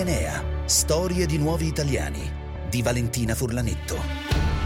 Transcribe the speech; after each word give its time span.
Enea. 0.00 0.42
Storie 0.64 1.26
di 1.26 1.36
nuovi 1.36 1.66
italiani. 1.66 2.32
Di 2.70 2.80
Valentina 2.80 3.34
Furlanetto. 3.34 4.59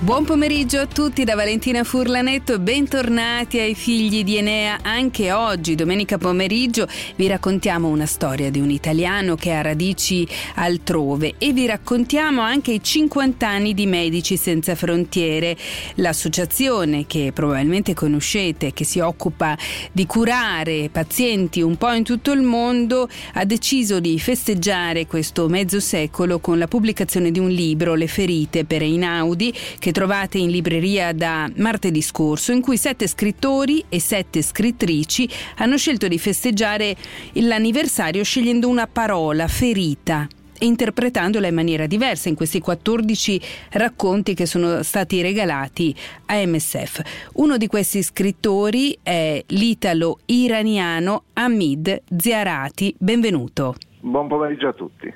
Buon 0.00 0.24
pomeriggio 0.24 0.78
a 0.78 0.86
tutti 0.86 1.24
da 1.24 1.34
Valentina 1.34 1.82
Furlanetto 1.82 2.54
e 2.54 2.60
bentornati 2.60 3.58
ai 3.58 3.74
figli 3.74 4.22
di 4.22 4.36
Enea. 4.36 4.78
Anche 4.80 5.32
oggi, 5.32 5.74
domenica 5.74 6.18
pomeriggio, 6.18 6.86
vi 7.16 7.26
raccontiamo 7.26 7.88
una 7.88 8.06
storia 8.06 8.48
di 8.48 8.60
un 8.60 8.70
italiano 8.70 9.34
che 9.34 9.52
ha 9.52 9.60
radici 9.60 10.24
altrove 10.54 11.34
e 11.36 11.52
vi 11.52 11.66
raccontiamo 11.66 12.42
anche 12.42 12.70
i 12.70 12.80
50 12.82 13.48
anni 13.48 13.74
di 13.74 13.86
Medici 13.86 14.36
Senza 14.36 14.76
Frontiere, 14.76 15.56
l'associazione 15.96 17.04
che 17.08 17.32
probabilmente 17.34 17.92
conoscete, 17.92 18.72
che 18.72 18.84
si 18.84 19.00
occupa 19.00 19.58
di 19.90 20.06
curare 20.06 20.90
pazienti 20.92 21.60
un 21.60 21.76
po' 21.76 21.92
in 21.92 22.04
tutto 22.04 22.30
il 22.30 22.42
mondo, 22.42 23.08
ha 23.32 23.44
deciso 23.44 23.98
di 23.98 24.16
festeggiare 24.20 25.08
questo 25.08 25.48
mezzo 25.48 25.80
secolo 25.80 26.38
con 26.38 26.56
la 26.56 26.68
pubblicazione 26.68 27.32
di 27.32 27.40
un 27.40 27.48
libro, 27.48 27.96
Le 27.96 28.06
ferite 28.06 28.64
per 28.64 28.82
Einaudi, 28.82 29.52
che 29.80 29.86
che 29.88 29.94
trovate 29.94 30.36
in 30.36 30.50
libreria 30.50 31.14
da 31.14 31.50
martedì 31.56 32.02
scorso, 32.02 32.52
in 32.52 32.60
cui 32.60 32.76
sette 32.76 33.06
scrittori 33.06 33.82
e 33.88 33.98
sette 34.00 34.42
scrittrici 34.42 35.26
hanno 35.56 35.78
scelto 35.78 36.08
di 36.08 36.18
festeggiare 36.18 36.94
l'anniversario 37.32 38.22
scegliendo 38.22 38.68
una 38.68 38.86
parola, 38.86 39.48
ferita, 39.48 40.28
e 40.58 40.66
interpretandola 40.66 41.46
in 41.46 41.54
maniera 41.54 41.86
diversa 41.86 42.28
in 42.28 42.34
questi 42.34 42.60
14 42.60 43.40
racconti 43.70 44.34
che 44.34 44.44
sono 44.44 44.82
stati 44.82 45.22
regalati 45.22 45.94
a 46.26 46.34
MSF. 46.44 47.00
Uno 47.34 47.56
di 47.56 47.66
questi 47.66 48.02
scrittori 48.02 48.98
è 49.02 49.42
l'italo-iraniano 49.46 51.22
Hamid 51.32 52.02
Ziarati. 52.14 52.94
Benvenuto. 52.98 53.74
Buon 54.00 54.28
pomeriggio 54.28 54.68
a 54.68 54.72
tutti. 54.72 55.12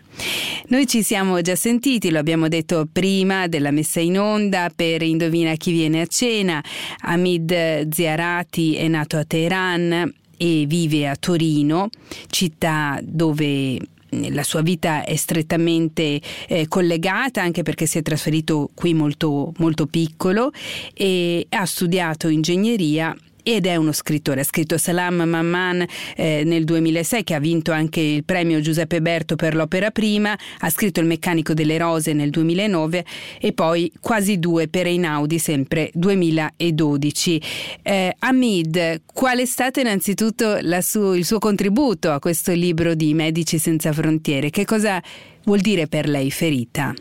Noi 0.68 0.86
ci 0.86 1.02
siamo 1.02 1.40
già 1.40 1.54
sentiti, 1.54 2.10
lo 2.10 2.18
abbiamo 2.18 2.48
detto 2.48 2.86
prima 2.90 3.46
della 3.46 3.70
messa 3.70 4.00
in 4.00 4.18
onda 4.18 4.70
per 4.74 5.02
Indovina 5.02 5.54
chi 5.54 5.72
viene 5.72 6.00
a 6.00 6.06
cena. 6.06 6.62
Hamid 7.00 7.88
Ziarati 7.90 8.76
è 8.76 8.88
nato 8.88 9.16
a 9.18 9.24
Teheran 9.24 10.12
e 10.36 10.64
vive 10.66 11.08
a 11.08 11.16
Torino, 11.16 11.88
città 12.28 12.98
dove 13.02 13.78
la 14.30 14.42
sua 14.42 14.60
vita 14.60 15.04
è 15.04 15.16
strettamente 15.16 16.20
eh, 16.48 16.68
collegata 16.68 17.40
anche 17.40 17.62
perché 17.62 17.86
si 17.86 17.98
è 17.98 18.02
trasferito 18.02 18.70
qui 18.74 18.94
molto, 18.94 19.52
molto 19.58 19.86
piccolo 19.86 20.50
e 20.92 21.46
ha 21.48 21.64
studiato 21.64 22.28
ingegneria 22.28 23.16
ed 23.42 23.66
è 23.66 23.76
uno 23.76 23.92
scrittore. 23.92 24.40
Ha 24.40 24.44
scritto 24.44 24.78
Salam 24.78 25.22
Mamman 25.22 25.84
eh, 26.16 26.42
nel 26.44 26.64
2006 26.64 27.24
che 27.24 27.34
ha 27.34 27.38
vinto 27.38 27.72
anche 27.72 28.00
il 28.00 28.24
premio 28.24 28.60
Giuseppe 28.60 29.00
Berto 29.00 29.36
per 29.36 29.54
l'opera 29.54 29.90
prima, 29.90 30.36
ha 30.58 30.70
scritto 30.70 31.00
Il 31.00 31.06
meccanico 31.06 31.54
delle 31.54 31.78
rose 31.78 32.12
nel 32.12 32.30
2009 32.30 33.04
e 33.40 33.52
poi 33.52 33.90
Quasi 34.00 34.38
due 34.38 34.68
per 34.68 34.86
Einaudi 34.86 35.38
sempre 35.38 35.90
2012. 35.94 37.42
Eh, 37.82 38.14
Hamid, 38.18 39.02
qual 39.06 39.38
è 39.38 39.44
stato 39.44 39.80
innanzitutto 39.80 40.58
su- 40.80 41.12
il 41.12 41.24
suo 41.24 41.38
contributo 41.38 42.10
a 42.10 42.18
questo 42.18 42.52
libro 42.52 42.94
di 42.94 43.14
Medici 43.14 43.58
senza 43.58 43.92
frontiere? 43.92 44.50
Che 44.50 44.64
cosa 44.64 45.02
vuol 45.44 45.60
dire 45.60 45.86
per 45.86 46.08
lei 46.08 46.30
ferita? 46.30 46.94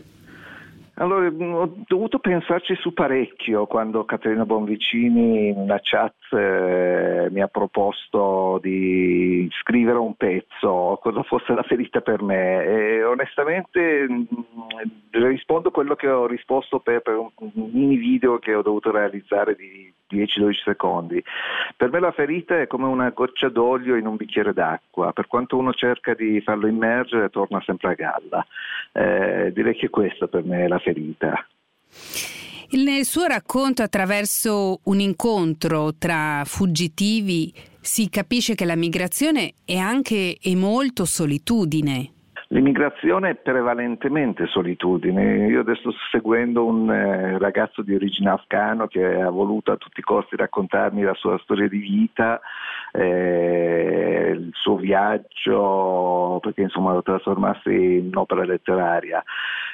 Allora, 1.02 1.32
mm, 1.32 1.54
ho 1.56 1.74
dovuto 1.88 2.20
pensarci 2.20 2.76
su 2.76 2.94
parecchio 2.94 3.66
quando 3.66 4.06
Caterina 4.06 4.46
Bonvicini 4.46 5.48
in 5.48 5.58
una 5.58 5.80
chat 5.82 6.14
eh, 6.30 7.28
mi 7.32 7.42
ha 7.42 7.48
proposto 7.48 8.60
di 8.62 9.50
scrivere 9.62 9.98
un 9.98 10.14
pezzo, 10.14 11.00
cosa 11.02 11.24
fosse 11.24 11.54
la 11.54 11.64
ferita 11.64 12.02
per 12.02 12.22
me 12.22 12.64
e 12.64 13.04
onestamente 13.04 14.08
mh, 14.08 14.14
mm, 14.14 15.24
rispondo 15.24 15.72
quello 15.72 15.96
che 15.96 16.08
ho 16.08 16.28
risposto 16.28 16.78
per, 16.80 17.02
per, 17.02 17.18
un 17.18 17.32
mini 17.54 17.96
video 17.96 18.38
che 18.38 18.54
ho 18.54 18.62
dovuto 18.62 18.92
realizzare 18.92 19.56
di 19.56 19.92
10-12 20.12 20.52
secondi. 20.64 21.24
Per 21.76 21.90
me 21.90 22.00
la 22.00 22.12
ferita 22.12 22.60
è 22.60 22.68
come 22.68 22.86
una 22.86 23.10
goccia 23.10 23.50
d'olio 23.50 23.96
in 23.96 24.06
un 24.06 24.18
bicchiere 24.18 24.54
d'acqua, 24.54 25.14
per 25.14 25.26
quanto 25.26 25.58
uno 25.58 25.74
cerca 25.74 26.14
di 26.14 26.42
farlo 26.42 26.68
immergere 26.68 27.30
torna 27.30 27.60
sempre 27.62 27.90
a 27.90 27.94
galla. 27.94 28.46
Eh, 28.94 29.52
direi 29.54 29.74
che 29.76 29.90
questa 29.90 30.28
per 30.28 30.44
me 30.44 30.66
è 30.66 30.68
la 30.68 30.78
ferita. 30.78 30.91
Nel 32.74 33.04
suo 33.04 33.26
racconto, 33.26 33.84
attraverso 33.84 34.80
un 34.86 35.00
incontro 35.00 35.94
tra 35.98 36.44
fuggitivi, 36.46 37.54
si 37.82 38.10
capisce 38.10 38.56
che 38.56 38.64
la 38.64 38.76
migrazione 38.76 39.54
è 39.66 39.76
anche 39.76 40.38
e 40.42 40.56
molto 40.56 41.04
solitudine. 41.04 42.14
L'immigrazione 42.52 43.30
è 43.30 43.36
prevalentemente 43.36 44.46
solitudine. 44.48 45.48
Io 45.48 45.62
adesso 45.62 45.92
sto 45.92 46.08
seguendo 46.12 46.66
un 46.66 46.92
eh, 46.92 47.38
ragazzo 47.40 47.82
di 47.82 47.96
origine 47.96 48.30
afghano 48.30 48.88
che 48.88 49.04
ha 49.04 49.30
voluto 49.30 49.72
a 49.72 49.78
tutti 49.78 50.02
i 50.02 50.04
costi 50.04 50.36
raccontarmi 50.36 51.02
la 51.02 51.14
sua 51.14 51.40
storia 51.44 51.70
di 51.70 51.78
vita, 51.78 52.42
eh, 52.92 54.34
il 54.36 54.50
suo 54.54 54.76
viaggio, 54.76 56.40
perché 56.42 56.64
insomma 56.64 56.92
lo 56.92 57.02
trasformarsi 57.02 57.70
in 57.70 58.08
un'opera 58.08 58.44
letteraria. 58.44 59.24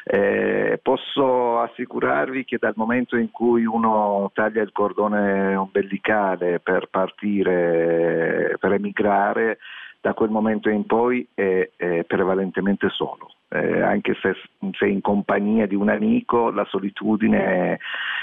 Eh, 0.09 0.79
posso 0.81 1.59
assicurarvi 1.59 2.45
che 2.45 2.57
dal 2.57 2.71
momento 2.77 3.17
in 3.17 3.29
cui 3.29 3.65
uno 3.65 4.31
taglia 4.33 4.61
il 4.61 4.71
cordone 4.71 5.53
ombelicale 5.53 6.61
per 6.61 6.87
partire, 6.89 8.55
per 8.57 8.71
emigrare, 8.71 9.57
da 9.99 10.13
quel 10.13 10.29
momento 10.29 10.69
in 10.69 10.85
poi 10.85 11.27
è, 11.33 11.69
è 11.75 12.05
prevalentemente 12.05 12.87
solo. 12.87 13.33
Eh, 13.49 13.81
anche 13.81 14.13
se, 14.21 14.33
se, 14.71 14.87
in 14.87 15.01
compagnia 15.01 15.67
di 15.67 15.75
un 15.75 15.89
amico, 15.89 16.51
la 16.51 16.65
solitudine 16.65 17.77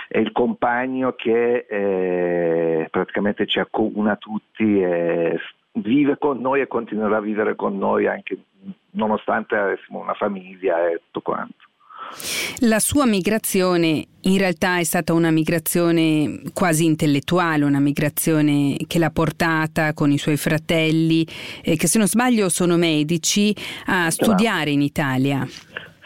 è, 0.08 0.18
il 0.18 0.32
compagno 0.32 1.12
che 1.12 1.66
eh, 1.68 2.88
praticamente 2.90 3.46
ci 3.46 3.58
accomuna 3.58 4.16
tutti 4.16 4.80
e 4.80 5.38
vive 5.72 6.16
con 6.16 6.40
noi 6.40 6.62
e 6.62 6.66
continuerà 6.66 7.18
a 7.18 7.20
vivere 7.20 7.54
con 7.56 7.76
noi 7.76 8.06
anche 8.06 8.38
nonostante 8.92 9.56
avessimo 9.56 9.98
una 9.98 10.14
famiglia 10.14 10.88
e 10.88 11.02
tutto 11.04 11.20
quanto. 11.20 11.63
La 12.60 12.78
sua 12.78 13.06
migrazione 13.06 14.06
in 14.22 14.38
realtà 14.38 14.78
è 14.78 14.84
stata 14.84 15.12
una 15.12 15.30
migrazione 15.30 16.40
quasi 16.52 16.84
intellettuale, 16.84 17.64
una 17.64 17.80
migrazione 17.80 18.76
che 18.86 18.98
l'ha 18.98 19.10
portata 19.10 19.92
con 19.92 20.10
i 20.10 20.18
suoi 20.18 20.36
fratelli, 20.36 21.26
eh, 21.62 21.76
che 21.76 21.86
se 21.86 21.98
non 21.98 22.08
sbaglio 22.08 22.48
sono 22.48 22.76
medici, 22.76 23.54
a 23.86 24.10
studiare 24.10 24.70
in 24.70 24.82
Italia. 24.82 25.46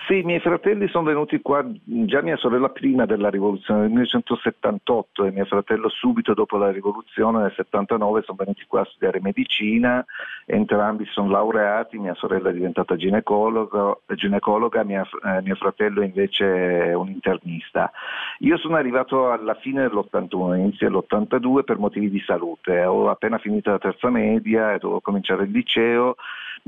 Sì, 0.09 0.21
i 0.21 0.23
miei 0.23 0.41
fratelli 0.41 0.89
sono 0.89 1.05
venuti 1.05 1.39
qua, 1.43 1.63
già 1.85 2.23
mia 2.23 2.39
sorella 2.39 2.71
prima 2.71 3.05
della 3.05 3.29
rivoluzione 3.29 3.81
del 3.81 3.91
1978 3.91 5.27
e 5.27 5.33
mio 5.33 5.45
fratello 5.45 5.91
subito 5.91 6.33
dopo 6.33 6.57
la 6.57 6.71
rivoluzione 6.71 7.41
nel 7.41 7.53
79 7.55 8.23
sono 8.23 8.39
venuti 8.39 8.65
qua 8.67 8.81
a 8.81 8.85
studiare 8.87 9.21
medicina, 9.21 10.03
entrambi 10.47 11.05
sono 11.13 11.29
laureati, 11.29 11.99
mia 11.99 12.15
sorella 12.15 12.49
è 12.49 12.55
diventata 12.55 12.97
ginecologa, 12.97 14.83
mia, 14.83 15.07
eh, 15.27 15.43
mio 15.43 15.57
fratello 15.57 16.01
invece 16.01 16.87
è 16.87 16.95
un 16.95 17.09
internista. 17.09 17.93
Io 18.39 18.57
sono 18.57 18.77
arrivato 18.77 19.31
alla 19.31 19.57
fine 19.57 19.83
dell'81, 19.83 20.57
inizio 20.57 20.89
dell'82 20.89 21.65
per 21.65 21.77
motivi 21.77 22.09
di 22.09 22.21
salute, 22.21 22.83
ho 22.83 23.11
appena 23.11 23.37
finito 23.37 23.69
la 23.69 23.79
terza 23.79 24.09
media 24.09 24.73
e 24.73 24.79
dovevo 24.79 25.03
cominciare 25.03 25.45
il 25.45 25.51
liceo 25.51 26.17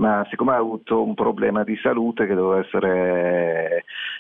ma 0.00 0.26
siccome 0.30 0.52
ha 0.52 0.56
avuto 0.56 1.02
un 1.02 1.14
problema 1.14 1.62
di 1.62 1.76
salute 1.76 2.26
che 2.26 2.34
doveva 2.34 2.60
essere 2.64 3.29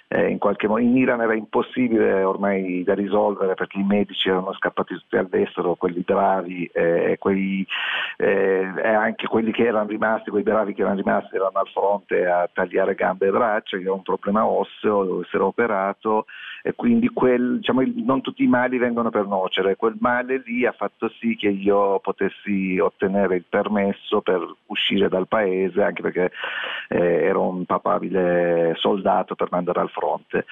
eh, 0.08 0.28
in 0.28 0.38
qualche 0.38 0.66
modo 0.66 0.80
in 0.80 0.96
Iran 0.96 1.20
era 1.20 1.34
impossibile 1.34 2.22
ormai 2.22 2.82
da 2.82 2.94
risolvere 2.94 3.54
perché 3.54 3.78
i 3.78 3.84
medici 3.84 4.28
erano 4.28 4.52
scappati 4.54 4.94
tutti 4.94 5.16
all'estero, 5.16 5.74
quelli 5.74 6.02
bravi 6.04 6.68
eh, 6.72 7.16
eh, 7.22 7.66
e 8.16 8.88
anche 8.88 9.26
quelli 9.26 9.52
che 9.52 9.66
erano 9.66 9.88
rimasti, 9.88 10.30
quei 10.30 10.42
bravi 10.42 10.74
che 10.74 10.82
erano 10.82 10.96
rimasti 10.96 11.36
erano 11.36 11.58
al 11.58 11.68
fronte 11.68 12.26
a 12.26 12.48
tagliare 12.52 12.94
gambe 12.94 13.28
e 13.28 13.30
braccia, 13.30 13.76
che 13.76 13.84
era 13.84 13.92
un 13.92 14.02
problema 14.02 14.44
osseo, 14.46 15.04
doveva 15.04 15.24
essere 15.26 15.42
operato 15.42 16.26
e 16.62 16.74
quindi 16.74 17.08
quel, 17.08 17.58
diciamo, 17.58 17.82
non 18.04 18.20
tutti 18.20 18.42
i 18.42 18.48
mali 18.48 18.78
vengono 18.78 19.10
per 19.10 19.26
nocere, 19.26 19.76
quel 19.76 19.96
male 19.98 20.42
lì 20.44 20.66
ha 20.66 20.72
fatto 20.72 21.08
sì 21.18 21.36
che 21.36 21.48
io 21.48 21.98
potessi 22.00 22.78
ottenere 22.78 23.36
il 23.36 23.44
permesso 23.48 24.20
per 24.20 24.40
uscire 24.66 25.08
dal 25.08 25.28
paese, 25.28 25.82
anche 25.82 26.02
perché 26.02 26.30
eh, 26.88 26.98
ero 26.98 27.48
un 27.48 27.64
papabile 27.64 28.74
soldato 28.76 29.34
per 29.34 29.48
mandare 29.50 29.80
al 29.80 29.90
fronte, 29.90 30.44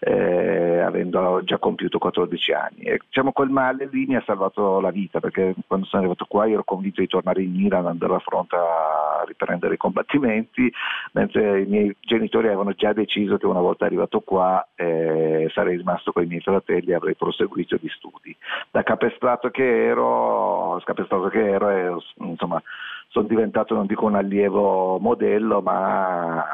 eh, 0.00 0.65
avendo 0.86 1.42
già 1.44 1.58
compiuto 1.58 1.98
14 1.98 2.52
anni. 2.52 2.82
E, 2.82 3.00
diciamo, 3.06 3.32
quel 3.32 3.50
male 3.50 3.88
lì 3.90 4.06
mi 4.06 4.16
ha 4.16 4.22
salvato 4.24 4.80
la 4.80 4.90
vita, 4.90 5.20
perché 5.20 5.54
quando 5.66 5.86
sono 5.86 6.02
arrivato 6.02 6.26
qua 6.26 6.48
ero 6.48 6.64
convinto 6.64 7.00
di 7.00 7.06
tornare 7.06 7.42
in 7.42 7.54
Iran, 7.54 7.86
andare 7.86 8.14
al 8.14 8.22
fronte 8.22 8.56
a 8.56 9.24
riprendere 9.26 9.74
i 9.74 9.78
combattimenti, 9.78 10.72
mentre 11.12 11.62
i 11.62 11.66
miei 11.66 11.94
genitori 12.00 12.46
avevano 12.46 12.72
già 12.72 12.92
deciso 12.92 13.36
che 13.36 13.46
una 13.46 13.60
volta 13.60 13.84
arrivato 13.84 14.20
qua 14.20 14.66
eh, 14.74 15.50
sarei 15.52 15.76
rimasto 15.76 16.12
con 16.12 16.22
i 16.22 16.26
miei 16.26 16.40
fratelli 16.40 16.90
e 16.90 16.94
avrei 16.94 17.14
proseguito 17.14 17.76
gli 17.80 17.88
studi. 17.88 18.36
Da 18.70 18.82
capestrato 18.82 19.50
che 19.50 19.86
ero, 19.86 20.80
scapestrato 20.82 21.28
che 21.28 21.48
ero, 21.48 21.70
e, 21.70 21.96
insomma, 22.18 22.62
sono 23.08 23.28
diventato, 23.28 23.74
non 23.74 23.86
dico 23.86 24.04
un 24.04 24.14
allievo 24.14 24.98
modello, 24.98 25.60
ma 25.62 26.44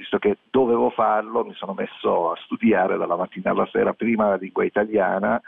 visto 0.00 0.18
che 0.18 0.38
dovevo 0.50 0.88
farlo 0.88 1.44
mi 1.44 1.52
sono 1.54 1.74
messo 1.74 2.32
a 2.32 2.36
studiare 2.42 2.96
dalla 2.96 3.16
mattina 3.16 3.50
alla 3.50 3.68
sera 3.70 3.92
prima 3.92 4.30
la 4.30 4.36
lingua 4.36 4.64
italiana 4.64 5.40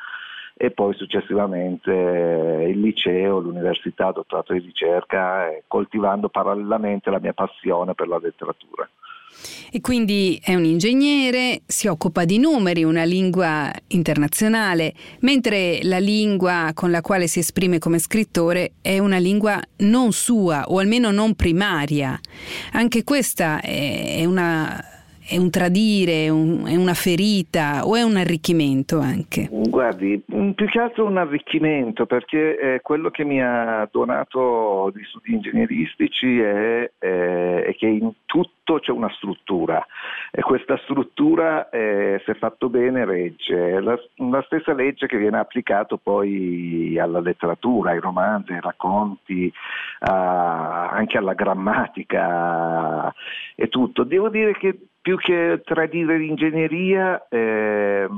e 0.54 0.70
poi 0.70 0.94
successivamente 0.94 1.90
il 1.90 2.78
liceo, 2.78 3.38
l'università, 3.38 4.12
dottorato 4.12 4.52
di 4.52 4.58
ricerca, 4.58 5.48
coltivando 5.66 6.28
parallelamente 6.28 7.10
la 7.10 7.18
mia 7.18 7.32
passione 7.32 7.94
per 7.94 8.06
la 8.06 8.18
letteratura. 8.18 8.88
E 9.70 9.80
quindi 9.80 10.38
è 10.42 10.54
un 10.54 10.64
ingegnere, 10.64 11.62
si 11.66 11.86
occupa 11.86 12.24
di 12.24 12.38
numeri, 12.38 12.84
una 12.84 13.04
lingua 13.04 13.72
internazionale, 13.88 14.94
mentre 15.20 15.80
la 15.82 15.98
lingua 15.98 16.70
con 16.74 16.90
la 16.90 17.00
quale 17.00 17.26
si 17.26 17.38
esprime 17.38 17.78
come 17.78 17.98
scrittore 17.98 18.72
è 18.80 18.98
una 18.98 19.18
lingua 19.18 19.60
non 19.78 20.12
sua 20.12 20.64
o 20.68 20.78
almeno 20.78 21.10
non 21.10 21.34
primaria. 21.34 22.18
Anche 22.72 23.04
questa 23.04 23.60
è 23.60 24.24
una 24.24 24.84
è 25.24 25.36
un 25.36 25.50
tradire, 25.50 26.28
un, 26.28 26.64
è 26.66 26.76
una 26.76 26.94
ferita 26.94 27.86
o 27.86 27.94
è 27.94 28.02
un 28.02 28.16
arricchimento 28.16 28.98
anche? 28.98 29.48
Guardi, 29.50 30.22
più 30.26 30.66
che 30.66 30.80
altro 30.80 31.06
un 31.06 31.16
arricchimento 31.16 32.06
perché 32.06 32.58
eh, 32.58 32.80
quello 32.80 33.10
che 33.10 33.24
mi 33.24 33.42
ha 33.42 33.88
donato 33.90 34.90
di 34.94 35.02
studi 35.04 35.34
ingegneristici 35.34 36.38
è, 36.40 36.90
eh, 36.98 37.64
è 37.64 37.74
che 37.76 37.86
in 37.86 38.12
tutto 38.26 38.78
c'è 38.80 38.90
una 38.90 39.10
struttura 39.16 39.84
e 40.30 40.40
questa 40.42 40.76
struttura 40.84 41.68
eh, 41.70 42.20
se 42.24 42.34
fatto 42.34 42.68
bene 42.68 43.04
regge, 43.04 43.80
la, 43.80 43.98
la, 44.16 44.42
stessa 44.46 44.72
legge 44.72 45.06
che 45.06 45.18
viene 45.18 45.38
applicata 45.38 45.96
poi 45.96 46.98
alla 46.98 47.20
letteratura, 47.20 47.90
ai 47.90 48.00
romanzi, 48.00 48.52
ai 48.52 48.60
racconti, 48.60 49.52
a, 50.00 50.88
anche 50.90 51.18
alla 51.18 51.34
grammatica 51.34 53.12
e 53.54 53.68
tutto. 53.68 54.04
Devo 54.04 54.28
dire 54.28 54.52
che 54.56 54.78
più 55.02 55.18
che 55.18 55.60
tradire 55.64 56.16
l'ingegneria 56.16 57.26
eh, 57.28 58.08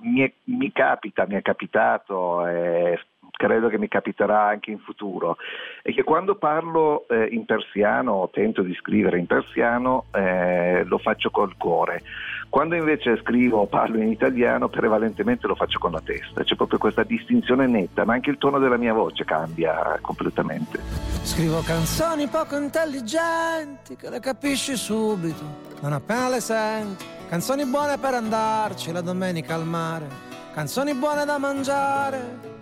mi, 0.00 0.32
mi, 0.44 0.72
capita, 0.72 1.26
mi 1.26 1.34
è 1.34 1.42
capitato, 1.42 2.46
eh, 2.46 3.00
credo 3.32 3.68
che 3.68 3.78
mi 3.78 3.88
capiterà 3.88 4.46
anche 4.46 4.70
in 4.70 4.78
futuro, 4.78 5.36
è 5.82 5.92
che 5.92 6.02
quando 6.02 6.34
parlo 6.34 7.06
eh, 7.08 7.28
in 7.30 7.46
persiano 7.46 8.12
o 8.12 8.30
tento 8.30 8.62
di 8.62 8.74
scrivere 8.74 9.18
in 9.18 9.26
persiano 9.26 10.04
eh, 10.12 10.84
lo 10.84 10.98
faccio 10.98 11.30
col 11.30 11.56
cuore. 11.56 12.02
Quando 12.50 12.74
invece 12.74 13.18
scrivo 13.18 13.60
o 13.60 13.66
parlo 13.66 13.98
in 13.98 14.08
italiano 14.08 14.68
prevalentemente 14.68 15.46
lo 15.46 15.54
faccio 15.54 15.78
con 15.78 15.92
la 15.92 16.00
testa, 16.00 16.42
c'è 16.42 16.56
proprio 16.56 16.78
questa 16.78 17.04
distinzione 17.04 17.66
netta, 17.66 18.04
ma 18.04 18.14
anche 18.14 18.30
il 18.30 18.38
tono 18.38 18.58
della 18.58 18.78
mia 18.78 18.92
voce 18.92 19.24
cambia 19.24 19.98
completamente. 20.00 20.78
Scrivo 21.22 21.60
canzoni 21.60 22.26
poco 22.26 22.56
intelligenti 22.56 23.96
che 23.96 24.08
le 24.08 24.20
capisci 24.20 24.76
subito, 24.76 25.67
non 25.80 25.92
appena 25.92 26.28
le 26.28 26.40
senti, 26.40 27.04
canzoni 27.28 27.64
buone 27.64 27.98
per 27.98 28.14
andarci 28.14 28.92
la 28.92 29.00
domenica 29.00 29.54
al 29.54 29.64
mare, 29.64 30.08
canzoni 30.52 30.94
buone 30.94 31.24
da 31.24 31.38
mangiare. 31.38 32.56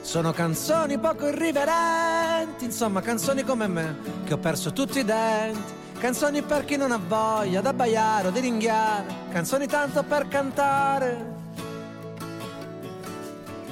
Sono 0.00 0.32
canzoni 0.32 0.98
poco 0.98 1.28
irriverenti, 1.28 2.64
insomma 2.64 3.00
canzoni 3.00 3.42
come 3.44 3.66
me, 3.68 3.96
che 4.24 4.34
ho 4.34 4.38
perso 4.38 4.72
tutti 4.72 4.98
i 4.98 5.04
denti 5.04 5.78
Canzoni 6.00 6.40
per 6.40 6.64
chi 6.64 6.78
non 6.78 6.92
ha 6.92 6.96
voglia 7.06 7.60
d'abbaiare 7.60 8.28
o 8.28 8.30
di 8.30 8.40
ringhiare, 8.40 9.04
canzoni 9.30 9.66
tanto 9.66 10.02
per 10.02 10.28
cantare. 10.28 11.34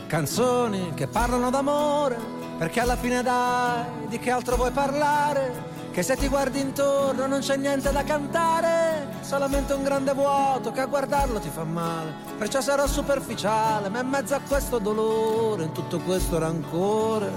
Canzoni 0.07 0.93
che 0.93 1.07
parlano 1.07 1.49
d'amore, 1.49 2.19
perché 2.59 2.81
alla 2.81 2.97
fine 2.97 3.23
dai, 3.23 4.09
di 4.09 4.19
che 4.19 4.31
altro 4.31 4.57
vuoi 4.57 4.73
parlare? 4.73 5.78
Che 5.99 6.05
se 6.05 6.15
ti 6.15 6.29
guardi 6.29 6.61
intorno 6.61 7.27
non 7.27 7.41
c'è 7.41 7.57
niente 7.57 7.91
da 7.91 8.05
cantare, 8.05 9.09
solamente 9.19 9.73
un 9.73 9.83
grande 9.83 10.15
vuoto 10.15 10.71
che 10.71 10.79
a 10.79 10.87
guardarlo 10.87 11.41
ti 11.41 11.49
fa 11.49 11.65
male. 11.65 12.13
Perciò 12.39 12.61
sarò 12.61 12.87
superficiale, 12.87 13.89
ma 13.89 13.99
in 13.99 14.07
mezzo 14.07 14.37
a 14.37 14.41
questo 14.47 14.79
dolore, 14.79 15.65
in 15.65 15.73
tutto 15.73 15.99
questo 15.99 16.39
rancore, 16.39 17.29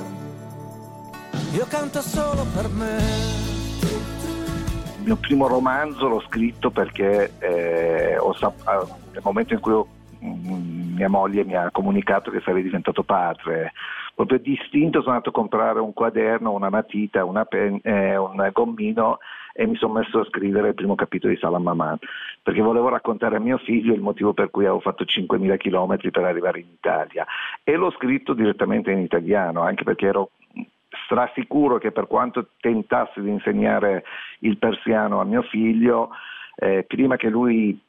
io 1.54 1.66
canto 1.70 2.04
solo 2.04 2.46
per 2.54 2.70
me 2.70 2.98
il 4.98 5.06
mio 5.06 5.16
primo 5.16 5.48
romanzo 5.48 6.08
l'ho 6.08 6.22
scritto 6.28 6.70
perché 6.70 7.34
eh, 7.40 8.16
sap- 8.38 8.88
nel 9.12 9.22
momento 9.24 9.56
in 9.56 9.60
cui 9.60 9.72
ho, 9.72 9.88
mm, 10.24 10.98
mia 10.98 11.10
moglie 11.10 11.44
mi 11.46 11.56
ha 11.56 11.72
comunicato 11.72 12.30
che 12.30 12.42
sarei 12.46 12.62
diventato 12.62 13.02
padre, 13.02 13.74
proprio 14.26 14.40
distinto 14.40 15.00
sono 15.00 15.12
andato 15.12 15.30
a 15.30 15.34
comprare 15.34 15.80
un 15.80 15.94
quaderno, 15.94 16.52
una 16.52 16.70
matita, 16.70 17.26
una 17.26 17.46
pen- 17.46 17.80
eh, 17.84 18.16
un 18.18 18.50
gommino 18.52 19.18
e 19.54 19.66
mi 19.66 19.76
sono 19.76 19.94
messo 19.94 20.20
a 20.20 20.26
scrivere 20.26 20.70
il 20.70 20.76
primo 20.76 20.96
capitolo 20.96 21.34
di 21.34 21.40
Salam 21.40 21.64
Maman 21.64 21.98
perché 22.42 22.62
volevo 22.62 22.90
raccontare 22.90 23.36
a 23.36 23.40
mio 23.40 23.58
figlio 23.58 23.94
il 23.94 24.02
motivo 24.02 24.34
per 24.34 24.50
cui 24.50 24.66
avevo 24.66 24.80
fatto 24.80 25.04
5.000 25.04 25.58
km 25.58 26.10
per 26.12 26.24
arrivare 26.24 26.60
in 26.60 26.68
Italia. 26.72 27.26
E 27.64 27.76
l'ho 27.76 27.92
scritto 27.92 28.34
direttamente 28.34 28.92
in 28.92 29.00
italiano 29.00 29.62
anche 29.62 29.84
perché 29.84 30.08
ero 30.08 30.32
strasicuro 31.06 31.78
che 31.78 31.92
per 31.92 32.08
quanto 32.08 32.50
tentassi 32.60 33.22
di 33.22 33.30
insegnare 33.30 34.04
il 34.40 34.58
persiano 34.58 35.20
a 35.20 35.26
mio 35.26 35.42
figlio, 35.42 36.10
eh, 36.56 36.84
prima 36.88 37.16
che 37.16 37.30
lui 37.30 37.80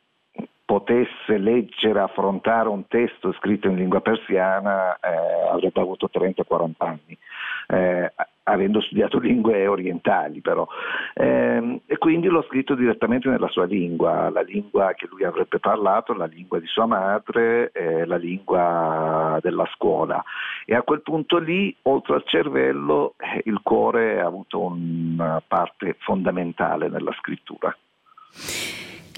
potesse 0.72 1.36
leggere, 1.36 2.00
affrontare 2.00 2.70
un 2.70 2.86
testo 2.88 3.30
scritto 3.32 3.68
in 3.68 3.76
lingua 3.76 4.00
persiana, 4.00 4.96
eh, 5.00 5.50
avrebbe 5.50 5.82
avuto 5.82 6.08
30-40 6.10 6.72
anni. 6.78 7.18
Eh, 7.66 8.10
avendo 8.44 8.80
studiato 8.80 9.18
lingue 9.20 9.66
orientali 9.66 10.40
però. 10.40 10.66
Eh, 11.12 11.82
e 11.84 11.98
quindi 11.98 12.28
l'ho 12.28 12.42
scritto 12.44 12.74
direttamente 12.74 13.28
nella 13.28 13.48
sua 13.48 13.66
lingua, 13.66 14.30
la 14.30 14.40
lingua 14.40 14.94
che 14.94 15.06
lui 15.10 15.24
avrebbe 15.24 15.58
parlato, 15.58 16.14
la 16.14 16.24
lingua 16.24 16.58
di 16.58 16.66
sua 16.66 16.86
madre, 16.86 17.70
la 18.06 18.16
lingua 18.16 19.38
della 19.42 19.68
scuola. 19.74 20.24
E 20.64 20.74
a 20.74 20.80
quel 20.80 21.02
punto 21.02 21.36
lì, 21.36 21.76
oltre 21.82 22.14
al 22.14 22.24
cervello, 22.24 23.12
eh, 23.18 23.42
il 23.44 23.60
cuore 23.62 24.22
ha 24.22 24.26
avuto 24.26 24.58
una 24.62 25.42
parte 25.46 25.96
fondamentale 25.98 26.88
nella 26.88 27.12
scrittura. 27.18 27.76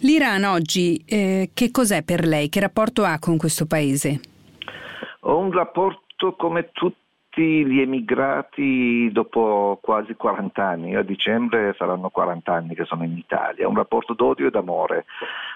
L'Iran 0.05 0.45
oggi 0.45 1.03
eh, 1.09 1.49
che 1.55 1.71
cos'è 1.71 2.03
per 2.03 2.27
lei? 2.27 2.51
Che 2.51 2.61
rapporto 2.61 3.05
ha 3.05 3.19
con 3.19 3.39
questo 3.39 3.65
paese? 3.65 4.21
Ho 5.21 5.39
un 5.39 5.51
rapporto 5.51 6.34
come 6.34 6.69
tutti 6.73 7.65
gli 7.65 7.81
emigrati 7.81 9.11
dopo 9.11 9.79
quasi 9.81 10.15
40 10.15 10.63
anni, 10.63 10.94
a 10.94 11.01
dicembre 11.01 11.75
saranno 11.79 12.11
40 12.11 12.53
anni 12.53 12.75
che 12.75 12.84
sono 12.84 13.05
in 13.05 13.17
Italia, 13.17 13.67
un 13.67 13.77
rapporto 13.77 14.13
d'odio 14.13 14.49
e 14.49 14.51
d'amore. 14.51 15.06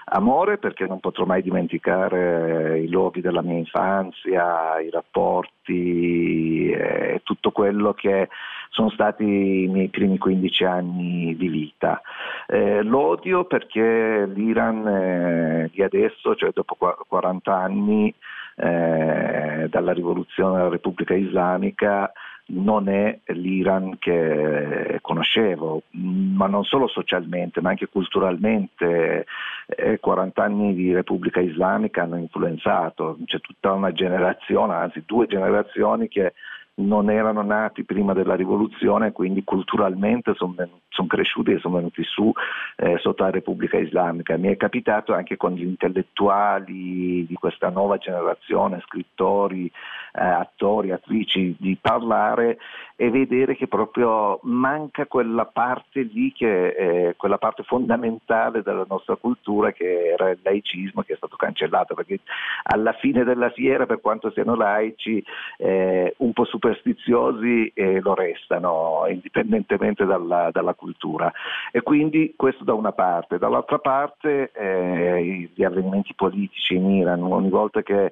Amore 0.05 0.57
perché 0.57 0.87
non 0.87 0.99
potrò 0.99 1.25
mai 1.25 1.43
dimenticare 1.43 2.79
i 2.79 2.89
luoghi 2.89 3.21
della 3.21 3.43
mia 3.43 3.59
infanzia, 3.59 4.79
i 4.79 4.89
rapporti 4.89 6.71
e 6.71 7.21
tutto 7.23 7.51
quello 7.51 7.93
che 7.93 8.29
sono 8.69 8.89
stati 8.89 9.23
i 9.23 9.67
miei 9.67 9.89
primi 9.89 10.17
15 10.17 10.63
anni 10.63 11.35
di 11.35 11.47
vita. 11.47 12.01
Eh, 12.47 12.81
l'odio 12.83 13.45
perché 13.45 14.25
l'Iran 14.33 14.87
eh, 14.87 15.69
di 15.73 15.83
adesso, 15.83 16.35
cioè 16.35 16.51
dopo 16.53 16.77
40 17.07 17.53
anni, 17.53 18.13
eh, 18.55 19.67
dalla 19.69 19.93
rivoluzione 19.93 20.57
della 20.57 20.69
Repubblica 20.69 21.13
Islamica 21.13 22.11
non 22.51 22.89
è 22.89 23.19
l'Iran 23.27 23.97
che 23.99 24.97
conoscevo, 25.01 25.83
ma 25.91 26.47
non 26.47 26.63
solo 26.63 26.87
socialmente, 26.87 27.61
ma 27.61 27.69
anche 27.69 27.87
culturalmente. 27.87 29.25
Eh, 29.67 29.99
40 29.99 30.43
anni 30.43 30.73
di 30.73 30.93
Repubblica 30.93 31.39
Islamica 31.39 32.03
hanno 32.03 32.17
influenzato, 32.17 33.17
c'è 33.25 33.39
tutta 33.39 33.73
una 33.73 33.91
generazione, 33.91 34.73
anzi 34.73 35.03
due 35.05 35.27
generazioni 35.27 36.07
che 36.07 36.33
non 36.79 37.09
erano 37.09 37.41
nati 37.41 37.83
prima 37.83 38.13
della 38.13 38.35
rivoluzione, 38.35 39.11
quindi 39.11 39.43
culturalmente 39.43 40.33
sono 40.35 40.55
son 40.89 41.07
cresciuti 41.07 41.51
e 41.51 41.59
sono 41.59 41.77
venuti 41.77 42.03
su 42.03 42.31
eh, 42.75 42.97
sotto 42.99 43.23
la 43.23 43.29
Repubblica 43.29 43.77
Islamica. 43.77 44.35
Mi 44.37 44.49
è 44.49 44.57
capitato 44.57 45.13
anche 45.13 45.37
con 45.37 45.53
gli 45.53 45.63
intellettuali 45.63 47.25
di 47.25 47.35
questa 47.35 47.69
nuova 47.69 47.97
generazione, 47.97 48.81
scrittori, 48.85 49.71
eh, 50.13 50.23
attori, 50.23 50.91
attrici, 50.91 51.55
di 51.59 51.77
parlare 51.79 52.57
e 53.01 53.09
vedere 53.09 53.55
che 53.55 53.67
proprio 53.67 54.41
manca 54.43 55.05
quella 55.05 55.45
parte 55.45 56.01
lì, 56.01 56.33
che 56.33 56.75
è 56.75 57.15
quella 57.15 57.37
parte 57.37 57.63
fondamentale 57.63 58.61
della 58.61 58.85
nostra 58.89 59.15
cultura 59.15 59.71
che 59.71 60.09
era 60.09 60.31
il 60.31 60.39
laicismo 60.43 61.03
che 61.03 61.13
è 61.13 61.15
stato 61.15 61.37
cancellato, 61.37 61.93
perché 61.93 62.19
alla 62.63 62.91
fine 62.91 63.23
della 63.23 63.51
fiera, 63.51 63.85
per 63.85 64.01
quanto 64.01 64.31
siano 64.31 64.53
laici, 64.53 65.23
eh, 65.57 66.13
un 66.17 66.33
po' 66.33 66.43
superstiziosi 66.43 67.71
eh, 67.73 68.01
lo 68.01 68.15
restano, 68.15 69.05
indipendentemente 69.07 70.03
dalla, 70.05 70.49
dalla, 70.51 70.73
cultura. 70.73 71.31
E 71.71 71.81
quindi 71.81 72.33
questo 72.35 72.65
da 72.65 72.73
una 72.73 72.91
parte. 72.91 73.37
Dall'altra 73.37 73.79
parte 73.79 74.51
eh, 74.51 75.49
gli 75.53 75.63
avvenimenti 75.63 76.13
politici 76.15 76.75
in 76.75 76.89
Iran, 76.89 77.23
ogni 77.23 77.49
volta 77.49 77.81
che 77.81 78.11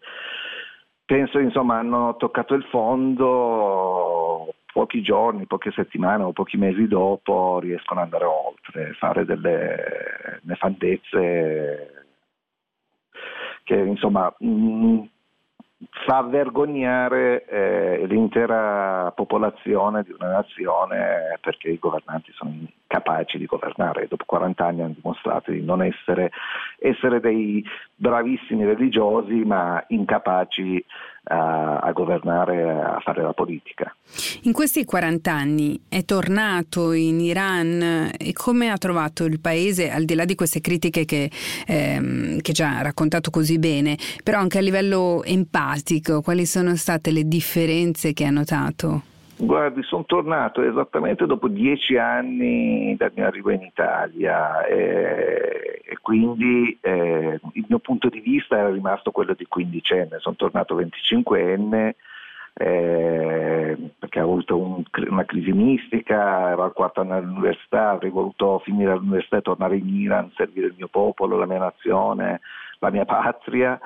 penso 1.08 1.40
insomma 1.40 1.78
hanno 1.78 2.18
toccato 2.18 2.54
il 2.54 2.64
fondo 2.66 4.54
pochi 4.74 5.02
giorni, 5.02 5.48
poche 5.48 5.72
settimane 5.72 6.24
o 6.24 6.34
pochi 6.34 6.58
mesi 6.58 6.86
dopo 6.88 7.60
riescono 7.60 8.02
ad 8.02 8.08
andare 8.08 8.26
oltre, 8.26 8.94
fare 9.00 9.26
delle 9.26 10.42
nefandezze 10.44 12.04
che 13.64 13.76
insomma 13.76 14.32
mh, 14.38 14.48
mm, 14.48 15.00
fa 16.06 16.24
vergognare 16.24 17.46
eh, 17.46 18.06
l'intera 18.06 19.12
popolazione 19.16 20.04
di 20.04 20.12
una 20.12 20.30
nazione 20.30 21.40
perché 21.40 21.70
i 21.70 21.80
governanti 21.80 22.32
sono 22.34 22.52
incapaci 22.88 23.38
di 23.38 23.46
governare. 23.46 24.08
Dopo 24.08 24.24
40 24.25 24.65
anni 24.65 24.82
hanno 24.82 24.96
dimostrato 24.96 25.51
di 25.51 25.62
non 25.62 25.84
essere, 25.84 26.32
essere 26.79 27.20
dei 27.20 27.63
bravissimi 27.94 28.63
religiosi 28.63 29.44
ma 29.44 29.84
incapaci 29.89 30.84
a, 31.25 31.79
a, 31.79 31.91
governare, 31.91 32.63
a 32.63 33.00
fare 33.03 33.22
la 33.22 33.34
politica. 33.34 33.94
In 34.44 34.53
questi 34.53 34.86
40 34.86 35.32
anni 35.32 35.79
è 35.89 36.06
tornato 36.06 36.94
in 36.94 37.20
Iran 37.20 38.12
e 38.17 38.32
come 38.32 38.70
ha 38.70 38.77
trovato 38.77 39.25
il 39.25 39.41
paese, 39.41 39.91
al 39.91 40.06
di 40.06 40.15
là 40.15 40.24
di 40.24 40.36
queste 40.36 40.62
critiche 40.62 41.03
che, 41.03 41.29
ehm, 41.67 42.39
che 42.39 42.53
già 42.53 42.77
ha 42.77 42.82
raccontato 42.82 43.29
così 43.29 43.60
bene, 43.60 43.98
però 44.24 44.39
anche 44.39 44.60
a 44.60 44.62
livello 44.62 45.24
empatico, 45.24 46.22
quali 46.22 46.46
sono 46.46 46.75
state 46.75 47.12
le 47.12 47.27
differenze 47.27 48.13
che 48.13 48.25
ha 48.25 48.32
notato? 48.32 49.15
Guardi, 49.39 49.84
sono 49.84 50.03
tornato 50.06 50.63
esattamente 50.63 51.27
dopo 51.27 51.48
dieci 51.48 51.96
anni 51.96 52.96
dal 52.98 53.12
mio 53.15 53.27
arrivo 53.27 53.51
in 53.51 53.62
Italia 53.62 54.65
e, 54.65 55.82
e 55.86 55.98
quindi 56.01 56.75
eh, 56.82 57.39
il 57.53 57.65
mio 57.67 57.77
punto 57.77 58.10
di 58.10 58.20
vista 58.20 58.58
era 58.58 58.72
rimasto 58.72 59.12
quello 59.12 59.36
di 59.36 59.46
quindicenne, 59.46 60.17
sono 60.20 60.36
tornato 60.36 60.75
25enne 60.82 61.91
eh, 62.60 63.77
perché 64.00 64.20
ho 64.20 64.24
avuto 64.24 64.58
un, 64.58 64.84
una 65.08 65.25
crisi 65.25 65.51
mistica, 65.51 66.50
ero 66.50 66.63
al 66.63 66.74
quarto 66.74 67.01
anno 67.01 67.13
all'università, 67.13 67.91
avrei 67.91 68.10
voluto 68.10 68.58
finire 68.65 68.96
l'università 68.96 69.38
e 69.38 69.41
tornare 69.41 69.77
in 69.77 69.88
Iran, 69.88 70.32
servire 70.36 70.65
il 70.65 70.74
mio 70.75 70.88
popolo, 70.88 71.38
la 71.38 71.46
mia 71.46 71.60
nazione, 71.60 72.41
la 72.79 72.89
mia 72.89 73.06
patria 73.06 73.79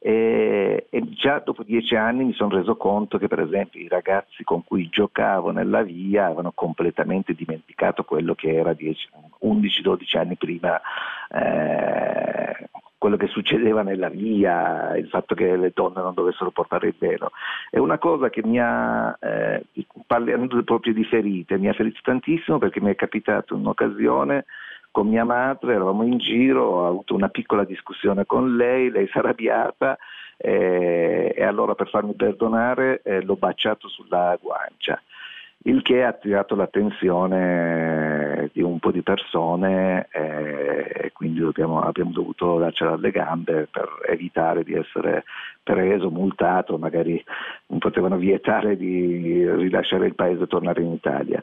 e, 0.00 0.86
e, 0.88 1.08
già 1.10 1.42
dopo 1.44 1.64
dieci 1.64 1.96
anni 1.96 2.24
mi 2.24 2.32
sono 2.32 2.56
reso 2.56 2.76
conto 2.76 3.18
che 3.18 3.26
per 3.26 3.40
esempio 3.40 3.80
i 3.80 3.88
ragazzi 3.88 4.44
con 4.44 4.62
cui 4.62 4.88
giocavo 4.88 5.50
nella 5.50 5.82
via 5.82 6.26
avevano 6.26 6.52
completamente 6.52 7.34
dimenticato 7.34 8.04
quello 8.04 8.34
che 8.34 8.54
era 8.54 8.70
11-12 8.70 10.16
anni 10.16 10.36
prima, 10.36 10.80
eh, 11.30 12.68
quello 12.96 13.16
che 13.16 13.26
succedeva 13.26 13.82
nella 13.82 14.08
via, 14.08 14.96
il 14.96 15.08
fatto 15.08 15.34
che 15.34 15.56
le 15.56 15.72
donne 15.74 16.00
non 16.00 16.14
dovessero 16.14 16.50
portare 16.50 16.88
il 16.88 16.94
velo. 16.96 17.32
È 17.68 17.78
una 17.78 17.98
cosa 17.98 18.30
che 18.30 18.44
mi 18.44 18.60
ha, 18.60 19.16
eh, 19.20 19.64
parlando 20.06 20.62
proprio 20.62 20.92
di 20.92 21.04
ferite, 21.04 21.58
mi 21.58 21.68
ha 21.68 21.72
ferito 21.72 22.00
tantissimo 22.02 22.58
perché 22.58 22.80
mi 22.80 22.90
è 22.90 22.94
capitato 22.94 23.56
un'occasione 23.56 24.44
con 24.98 25.06
mia 25.06 25.22
madre, 25.22 25.74
eravamo 25.74 26.02
in 26.02 26.18
giro, 26.18 26.64
ho 26.64 26.88
avuto 26.88 27.14
una 27.14 27.28
piccola 27.28 27.62
discussione 27.62 28.26
con 28.26 28.56
lei, 28.56 28.90
lei 28.90 29.06
si 29.06 29.16
è 29.16 29.20
arrabbiata 29.20 29.96
eh, 30.36 31.32
e 31.36 31.44
allora 31.44 31.76
per 31.76 31.88
farmi 31.88 32.14
perdonare 32.14 33.00
eh, 33.04 33.22
l'ho 33.22 33.36
baciato 33.36 33.86
sulla 33.86 34.36
guancia, 34.42 35.00
il 35.66 35.82
che 35.82 36.02
ha 36.02 36.08
attirato 36.08 36.56
l'attenzione 36.56 38.50
di 38.52 38.60
un 38.60 38.80
po' 38.80 38.90
di 38.90 39.02
persone 39.02 40.08
eh, 40.10 40.90
e 40.92 41.12
quindi 41.12 41.38
dobbiamo, 41.38 41.80
abbiamo 41.80 42.10
dovuto 42.10 42.58
lanciare 42.58 42.98
le 42.98 43.12
gambe 43.12 43.68
per 43.70 43.88
evitare 44.08 44.64
di 44.64 44.74
essere 44.74 45.22
preso, 45.62 46.10
multato, 46.10 46.76
magari 46.76 47.24
non 47.66 47.78
potevano 47.78 48.16
vietare 48.16 48.76
di 48.76 49.48
rilasciare 49.48 50.06
il 50.06 50.16
paese 50.16 50.42
e 50.42 50.48
tornare 50.48 50.82
in 50.82 50.90
Italia. 50.90 51.40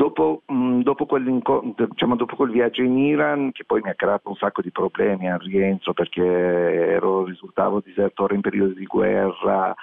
Dopo, 0.00 0.44
mh, 0.46 0.54
mm, 0.54 0.80
dopo, 0.80 1.06
diciamo, 1.18 2.16
dopo, 2.16 2.34
quel 2.34 2.50
viaggio 2.50 2.80
in 2.80 2.96
Iran, 2.96 3.52
che 3.52 3.64
poi 3.64 3.82
mi 3.82 3.90
ha 3.90 3.94
creato 3.94 4.30
un 4.30 4.34
sacco 4.36 4.62
di 4.62 4.70
problemi 4.70 5.30
al 5.30 5.40
rientro 5.40 5.92
perché 5.92 6.24
ero, 6.24 7.26
risultavo 7.26 7.82
disertore 7.84 8.34
in 8.34 8.40
periodo 8.40 8.72
di 8.72 8.86
guerra, 8.86 9.74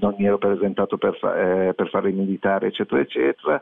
non 0.00 0.16
mi 0.18 0.26
ero 0.26 0.38
presentato 0.38 0.98
per, 0.98 1.14
eh, 1.14 1.74
per 1.76 1.88
fare 1.90 2.08
il 2.08 2.16
militare, 2.16 2.66
eccetera, 2.66 3.02
eccetera, 3.02 3.60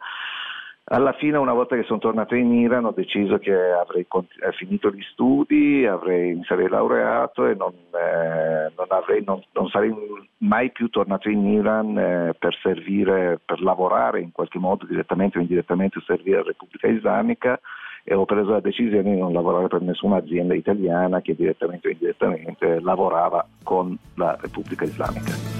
alla 0.92 1.12
fine, 1.12 1.38
una 1.38 1.52
volta 1.52 1.76
che 1.76 1.85
sono 1.85 2.00
tornato 2.00 2.35
in 2.35 2.52
Iran, 2.52 2.85
ho 2.85 2.90
deciso 2.90 3.38
che 3.38 3.52
avrei 3.52 4.06
eh, 4.11 4.52
finito 4.52 4.90
gli 4.90 5.02
studi, 5.12 5.87
avrei, 5.87 6.35
mi 6.35 6.44
sarei 6.44 6.68
laureato 6.68 7.47
e 7.47 7.54
non, 7.54 7.73
eh, 7.73 8.73
non, 8.76 8.87
avrei, 8.88 9.23
non, 9.25 9.40
non, 9.52 9.68
sarei 9.68 9.94
mai 10.38 10.73
più 10.73 10.88
tornato 10.88 11.28
in 11.28 11.47
Iran 11.47 11.97
eh, 11.97 12.35
per 12.37 12.56
servire, 12.61 13.38
per 13.44 13.62
lavorare 13.62 14.20
in 14.20 14.32
qualche 14.32 14.59
modo 14.59 14.85
direttamente 14.85 15.38
o 15.38 15.40
indirettamente 15.40 16.00
servire 16.04 16.38
la 16.38 16.47
Repubblica 16.47 16.88
Islamica 16.88 17.61
e 18.02 18.14
ho 18.14 18.25
preso 18.25 18.50
la 18.50 18.61
decisione 18.61 19.12
di 19.12 19.16
non 19.16 19.32
lavorare 19.32 19.68
per 19.68 19.82
nessuna 19.82 20.16
azienda 20.16 20.54
italiana 20.54 21.20
che 21.20 21.37
direttamente 21.37 21.87
o 21.87 21.90
indirettamente 21.92 22.80
lavorava 22.80 23.47
con 23.62 23.97
la 24.16 24.37
Repubblica 24.40 24.85
Islamica 24.85 25.60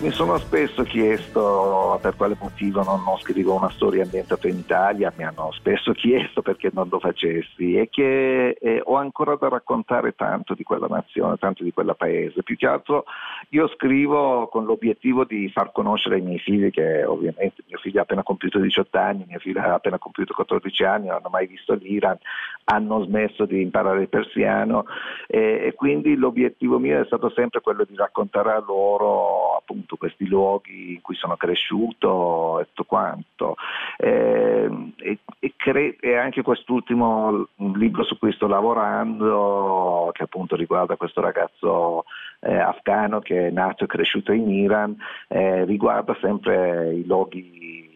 mi 0.00 0.10
sono 0.12 0.38
spesso 0.38 0.84
chiesto 0.84 1.98
per 2.00 2.14
quale 2.14 2.36
motivo 2.40 2.84
non, 2.84 3.02
non, 3.04 3.18
scrivo 3.18 3.54
una 3.54 3.70
storia 3.70 4.04
ambientata 4.04 4.46
in 4.46 4.58
Italia, 4.58 5.12
mi 5.16 5.24
hanno 5.24 5.50
spesso 5.52 5.92
chiesto 5.92 6.40
perché 6.40 6.70
non 6.72 6.88
lo 6.88 7.00
facessi 7.00 7.74
e 7.74 7.88
che 7.90 8.56
eh, 8.60 8.80
ho 8.84 8.94
ancora 8.94 9.34
da 9.34 9.48
raccontare 9.48 10.14
tanto 10.14 10.54
di 10.54 10.62
quella 10.62 10.86
nazione, 10.86 11.36
tanto 11.36 11.64
di 11.64 11.72
quel 11.72 11.94
paese. 11.98 12.44
Più 12.44 12.56
che 12.56 12.66
altro 12.66 13.04
io 13.50 13.66
scrivo 13.68 14.46
con 14.46 14.64
l'obiettivo 14.66 15.24
di 15.24 15.50
far 15.50 15.72
conoscere 15.72 16.16
ai 16.16 16.22
miei 16.22 16.38
figli, 16.38 16.70
che 16.70 17.04
ovviamente 17.04 17.64
mio 17.66 17.78
figlio 17.78 17.98
ha 17.98 18.02
appena 18.02 18.22
compiuto 18.22 18.60
18 18.60 18.98
anni, 18.98 19.24
mio 19.26 19.40
figlio 19.40 19.60
ha 19.60 19.74
appena 19.74 19.98
compiuto 19.98 20.32
14 20.32 20.84
anni, 20.84 21.06
non 21.06 21.16
hanno 21.16 21.30
mai 21.30 21.48
visto 21.48 21.74
l'Iran, 21.74 22.18
hanno 22.64 23.02
smesso 23.04 23.46
di 23.46 23.60
imparare 23.62 24.02
il 24.02 24.08
persiano 24.08 24.84
e, 25.26 25.66
e 25.66 25.74
quindi 25.74 26.14
l'obiettivo 26.14 26.78
mio 26.78 27.00
è 27.00 27.06
stato 27.06 27.30
sempre 27.30 27.60
quello 27.60 27.84
di 27.84 27.96
raccontare 27.96 28.52
a 28.52 28.62
loro 28.64 29.56
appunto 29.56 29.87
appunto 29.88 29.96
questi 29.96 30.28
luoghi 30.28 30.92
in 30.92 31.00
cui 31.00 31.14
sono 31.14 31.36
cresciuto 31.36 32.60
e 32.60 32.64
tutto 32.66 32.84
quanto. 32.84 33.56
Eh, 33.96 34.92
e, 34.96 35.18
e, 35.38 35.52
cre- 35.56 35.96
e, 35.98 36.16
anche 36.16 36.42
quest'ultimo 36.42 37.48
libro 37.56 38.04
su 38.04 38.18
cui 38.18 38.32
sto 38.32 38.46
lavorando, 38.46 40.10
che 40.12 40.24
appunto 40.24 40.54
riguarda 40.54 40.96
questo 40.96 41.22
ragazzo 41.22 42.04
eh, 42.40 42.54
afghano 42.54 43.20
che 43.20 43.48
è 43.48 43.50
nato 43.50 43.84
e 43.84 43.86
cresciuto 43.86 44.32
in 44.32 44.50
Iran, 44.50 44.94
eh, 45.28 45.64
riguarda 45.64 46.16
sempre 46.20 46.94
i 46.94 47.06
luoghi 47.06 47.86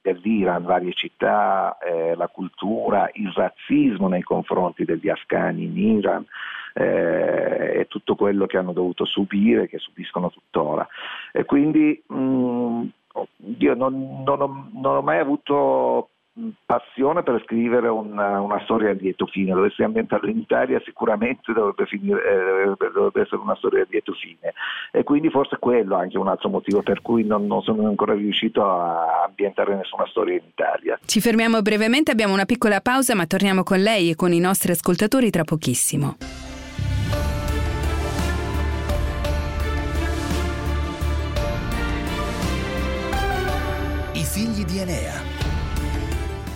dell'Iran, 0.00 0.64
varie 0.64 0.92
città, 0.92 1.78
eh, 1.78 2.14
la 2.14 2.28
cultura, 2.28 3.10
il 3.14 3.32
razzismo 3.34 4.06
nei 4.06 4.22
confronti 4.22 4.84
degli 4.84 5.08
afghani 5.08 5.64
in 5.64 5.78
Iran 5.78 6.26
eh, 6.74 7.78
e 7.80 7.86
tutto 7.88 8.16
quello 8.16 8.46
che 8.46 8.58
hanno 8.58 8.72
dovuto 8.72 9.04
subire, 9.04 9.68
che 9.68 9.78
subiscono 9.78 10.30
tuttora. 10.30 10.73
E 11.36 11.44
quindi 11.44 12.00
mh, 12.06 12.16
mm, 12.16 12.82
io 13.58 13.74
non, 13.74 14.22
non, 14.24 14.40
ho, 14.40 14.70
non 14.72 14.96
ho 14.96 15.02
mai 15.02 15.18
avuto 15.18 16.10
passione 16.64 17.22
per 17.22 17.40
scrivere 17.44 17.88
una, 17.88 18.40
una 18.40 18.60
storia 18.64 18.90
a 18.90 18.92
lieto 18.92 19.26
fine, 19.26 19.52
dovesse 19.52 19.84
ambientarlo 19.84 20.28
in 20.28 20.38
Italia 20.38 20.80
sicuramente 20.84 21.52
dovrebbe, 21.52 21.86
finire, 21.86 22.20
eh, 22.24 22.90
dovrebbe, 22.92 23.20
essere 23.20 23.40
una 23.40 23.54
storia 23.54 23.82
a 23.82 23.86
lieto 23.88 24.12
fine 24.14 24.52
e 24.90 25.04
quindi 25.04 25.30
forse 25.30 25.58
quello 25.60 25.96
è 25.96 26.02
anche 26.02 26.18
un 26.18 26.26
altro 26.26 26.48
motivo 26.48 26.82
per 26.82 27.02
cui 27.02 27.24
non, 27.24 27.46
non 27.46 27.62
sono 27.62 27.86
ancora 27.86 28.14
riuscito 28.14 28.64
a 28.64 29.24
ambientare 29.26 29.76
nessuna 29.76 30.06
storia 30.08 30.34
in 30.34 30.44
Italia. 30.44 30.98
Ci 31.04 31.20
fermiamo 31.20 31.62
brevemente, 31.62 32.10
abbiamo 32.10 32.34
una 32.34 32.46
piccola 32.46 32.80
pausa 32.80 33.14
ma 33.14 33.26
torniamo 33.26 33.62
con 33.62 33.78
lei 33.78 34.10
e 34.10 34.16
con 34.16 34.32
i 34.32 34.40
nostri 34.40 34.72
ascoltatori 34.72 35.30
tra 35.30 35.44
pochissimo. 35.44 36.16
Enea 44.84 45.32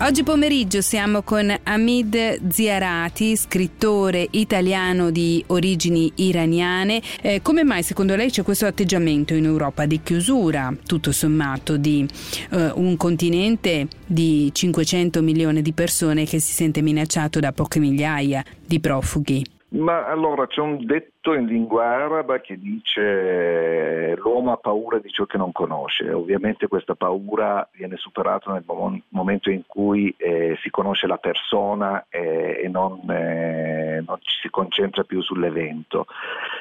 Oggi 0.01 0.23
pomeriggio 0.23 0.81
siamo 0.81 1.23
con 1.23 1.53
Hamid 1.65 2.49
Ziarati, 2.49 3.35
scrittore 3.37 4.29
italiano 4.31 5.11
di 5.11 5.43
origini 5.49 6.13
iraniane. 6.17 7.03
Eh, 7.21 7.43
come 7.43 7.65
mai 7.65 7.83
secondo 7.83 8.15
lei 8.15 8.31
c'è 8.31 8.45
questo 8.45 8.67
atteggiamento 8.67 9.35
in 9.35 9.45
Europa 9.45 9.87
di 9.87 10.01
chiusura, 10.03 10.73
tutto 10.87 11.11
sommato, 11.11 11.77
di 11.77 12.07
eh, 12.51 12.71
un 12.77 12.97
continente 12.97 13.89
di 14.07 14.51
500 14.53 15.21
milioni 15.21 15.63
di 15.63 15.73
persone 15.73 16.27
che 16.27 16.39
si 16.39 16.53
sente 16.53 16.81
minacciato 16.81 17.41
da 17.41 17.51
poche 17.51 17.81
migliaia 17.81 18.45
di 18.65 18.79
profughi? 18.79 19.58
Ma 19.71 20.07
allora 20.07 20.47
c'è 20.47 20.63
un 20.63 20.87
detto 20.87 21.35
in 21.35 21.45
lingua 21.45 21.85
araba 21.85 22.41
che 22.41 22.59
dice 22.59 24.17
l'uomo 24.17 24.53
ha 24.53 24.57
paura 24.57 24.99
di 24.99 25.11
ciò 25.11 25.27
che 25.27 25.37
non 25.37 25.53
conosce. 25.53 26.11
Ovviamente 26.11 26.69
questa 26.69 26.95
paura 26.95 27.69
viene 27.73 27.97
superata 27.97 28.51
nel 28.53 28.65
momento 29.11 29.51
in 29.51 29.63
cui 29.67 30.15
eh, 30.17 30.57
si 30.63 30.71
conosce 30.71 31.07
la 31.07 31.19
persona 31.19 32.07
eh, 32.09 32.63
e 32.65 32.69
non, 32.69 32.99
eh, 33.11 34.03
non, 34.07 34.17
ci 34.21 34.39
si 34.41 34.49
concentra 34.49 35.05
più 35.05 35.21
sull'evento. 35.21 36.07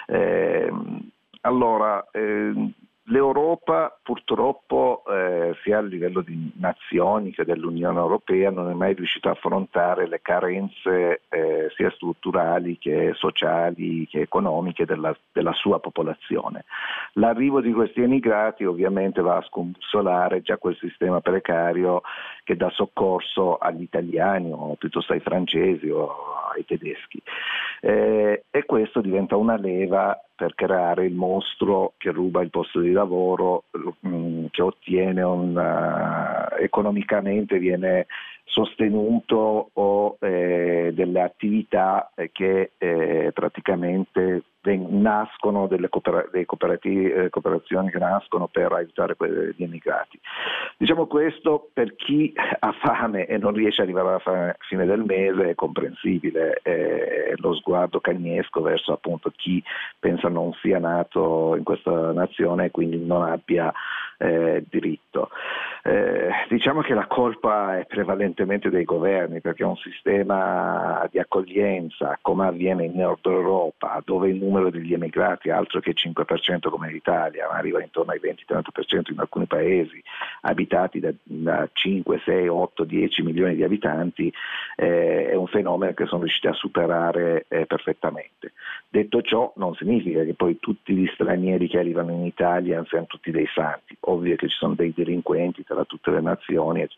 Ehm, 0.08 1.10
allora, 1.42 2.06
ehm, 2.12 2.74
L'Europa 3.10 3.98
purtroppo 4.04 5.04
eh, 5.08 5.56
sia 5.64 5.78
a 5.78 5.82
livello 5.82 6.20
di 6.20 6.52
nazioni 6.58 7.32
che 7.32 7.46
dell'Unione 7.46 7.98
Europea 7.98 8.52
non 8.52 8.70
è 8.70 8.74
mai 8.74 8.96
riuscita 8.96 9.30
a 9.30 9.32
affrontare 9.32 10.10
le 10.10 10.20
carenze 10.22 11.22
eh, 11.30 11.72
sia 11.76 11.90
strutturali 11.92 12.78
che 12.78 13.14
sociali 13.16 14.06
che 14.08 14.20
economiche 14.20 14.86
della, 14.86 15.16
della, 15.32 15.54
sua 15.54 15.80
popolazione. 15.80 16.66
L'arrivo 17.14 17.62
di 17.62 17.72
questi 17.72 18.02
emigrati 18.02 18.66
ovviamente 18.66 19.22
va 19.22 19.38
a 19.38 19.44
scombussolare 19.44 20.42
già 20.42 20.58
quel 20.58 20.76
sistema 20.76 21.22
precario 21.22 22.02
che 22.44 22.58
dà 22.58 22.70
soccorso 22.72 23.56
agli 23.56 23.84
italiani 23.84 24.52
o 24.52 24.76
piuttosto 24.76 25.14
ai 25.14 25.22
francesi 25.22 25.88
o 25.88 26.14
ai 26.54 26.66
tedeschi 26.66 27.22
eh, 27.80 28.44
e 28.50 28.66
questo 28.66 29.00
diventa 29.00 29.36
una 29.36 29.56
leva 29.56 30.20
per 30.38 30.54
creare 30.54 31.08
il 31.08 31.16
mostro 31.16 31.94
che 31.98 32.12
ruba 32.12 32.44
il 32.44 32.52
posto 32.52 32.80
di 32.80 32.92
lavoro, 32.92 33.64
mm, 34.08 34.46
che 34.52 34.62
ottiene 34.62 35.24
un, 35.24 35.58
uh, 35.58 36.62
economicamente 36.62 37.58
viene 37.58 38.06
sostenuto 38.48 39.70
o 39.74 40.18
eh, 40.20 40.92
delle 40.94 41.22
attività 41.22 42.12
che 42.32 42.72
eh, 42.78 43.32
praticamente 43.34 44.44
nascono 44.76 45.68
delle 45.68 45.88
eh, 45.88 46.46
cooperazioni 46.46 47.90
che 47.90 48.00
nascono 48.00 48.48
per 48.48 48.72
aiutare 48.74 49.16
gli 49.56 49.64
emigrati. 49.64 50.20
Diciamo 50.78 51.06
questo 51.08 51.70
per 51.72 51.96
chi 51.96 52.34
ha 52.36 52.72
fame 52.74 53.26
e 53.28 53.38
non 53.38 53.54
riesce 53.54 53.82
ad 53.82 53.88
arrivare 53.88 54.22
alla 54.24 54.56
fine 54.68 54.86
del 54.86 55.04
mese 55.06 55.52
è 55.52 55.56
comprensibile, 55.56 56.60
è 56.62 57.34
lo 57.38 57.54
sguardo 57.56 58.00
cagnesco 58.00 58.62
verso 58.62 58.92
appunto 58.92 59.32
chi 59.36 59.64
pensa 60.00 60.28
non 60.28 60.52
sia 60.62 60.80
nato 60.80 61.56
in 61.56 61.64
questa 61.64 62.12
nazione 62.12 62.66
e 62.66 62.72
quindi 62.72 62.98
non 62.98 63.24
abbia 63.24 63.72
eh, 64.18 64.64
diritto. 64.70 65.30
Eh, 65.84 66.30
diciamo 66.50 66.82
che 66.82 66.94
la 66.94 67.08
colpa 67.08 67.78
è 67.80 67.86
prevalentemente 68.38 68.70
dei 68.70 68.84
governi 68.84 69.42
perché 69.42 69.64
è 69.64 69.66
un 69.66 69.76
sistema 69.78 71.08
di 71.10 71.18
accoglienza 71.18 72.20
come 72.22 72.46
avviene 72.46 72.86
in 72.86 72.94
Nord 72.94 73.26
Europa 73.26 74.02
dove 74.06 74.30
il 74.30 74.36
numero 74.36 74.70
degli 74.70 74.94
emigrati 74.94 75.50
è 75.50 75.52
altro 75.52 75.80
che 75.80 75.94
5% 75.94 76.70
come 76.70 76.92
l'Italia, 76.92 77.48
ma 77.50 77.58
arriva 77.58 77.82
intorno 77.82 78.12
ai 78.12 78.20
20-30% 78.20 79.12
in 79.12 79.20
alcuni 79.20 79.48
paesi 79.48 80.02
abitati 80.42 81.00
da, 81.00 81.12
da 81.24 81.68
5, 81.72 82.22
6, 82.24 82.48
8, 82.48 82.84
10 82.84 83.24
milioni 83.24 83.56
di 83.56 83.64
abitanti, 83.64 84.32
eh, 84.76 85.30
è 85.30 85.36
un 85.36 85.48
fenomeno 85.48 85.94
che 85.94 86.06
sono 86.06 86.22
riusciti 86.22 86.48
a 86.48 86.54
superare 86.54 87.46
eh, 87.48 87.66
perfettamente. 87.66 88.54
Detto 88.90 89.22
ciò 89.22 89.52
non 89.58 89.76
significa 89.76 90.24
che 90.24 90.34
poi 90.34 90.60
tutti 90.60 90.94
gli 90.94 91.10
stranieri 91.14 91.68
che 91.68 91.78
arrivano 91.78 92.12
in 92.12 92.24
Italia 92.24 92.84
siano 92.88 93.06
tutti 93.06 93.32
dei 93.32 93.48
santi, 93.54 93.98
ovvio 94.02 94.36
che 94.36 94.48
ci 94.48 94.56
sono 94.56 94.76
dei 94.76 94.94
delinquenti 94.96 95.64
tra 95.64 95.84
tutte 95.84 96.12
le 96.12 96.22
nazioni 96.22 96.82
e, 96.82 96.90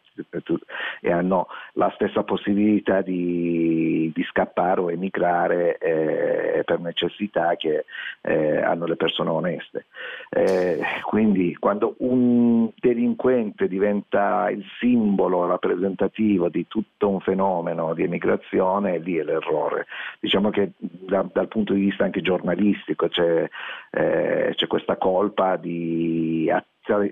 e 1.02 1.12
hanno 1.12 1.29
la 1.74 1.92
stessa 1.96 2.24
possibilità 2.24 3.02
di, 3.02 4.12
di 4.14 4.24
scappare 4.24 4.82
o 4.82 4.92
emigrare 4.92 5.78
eh, 5.78 6.64
per 6.64 6.80
necessità 6.80 7.56
che 7.56 7.86
eh, 8.22 8.62
hanno 8.62 8.86
le 8.86 8.96
persone 8.96 9.30
oneste. 9.30 9.86
Eh, 10.30 10.80
quindi 11.04 11.56
quando 11.56 11.96
un 12.00 12.70
delinquente 12.80 13.68
diventa 13.68 14.50
il 14.50 14.64
simbolo 14.80 15.46
rappresentativo 15.46 16.50
di 16.50 16.68
tutto 16.68 17.10
un 17.10 17.20
fenomeno 17.20 17.94
di 17.94 18.04
emigrazione, 18.04 18.98
lì 19.00 19.18
è 19.18 19.24
l'errore. 19.24 19.86
Diciamo 20.20 20.50
che 20.50 20.72
da, 20.78 21.26
dal 21.32 21.48
punto 21.48 21.74
di 21.74 21.82
vista 21.82 22.04
anche 22.04 22.22
giornalistico 22.22 23.08
c'è, 23.08 23.48
eh, 23.92 24.54
c'è 24.56 24.68
questa 24.68 24.98
colpa 24.98 25.56
di 25.56 26.50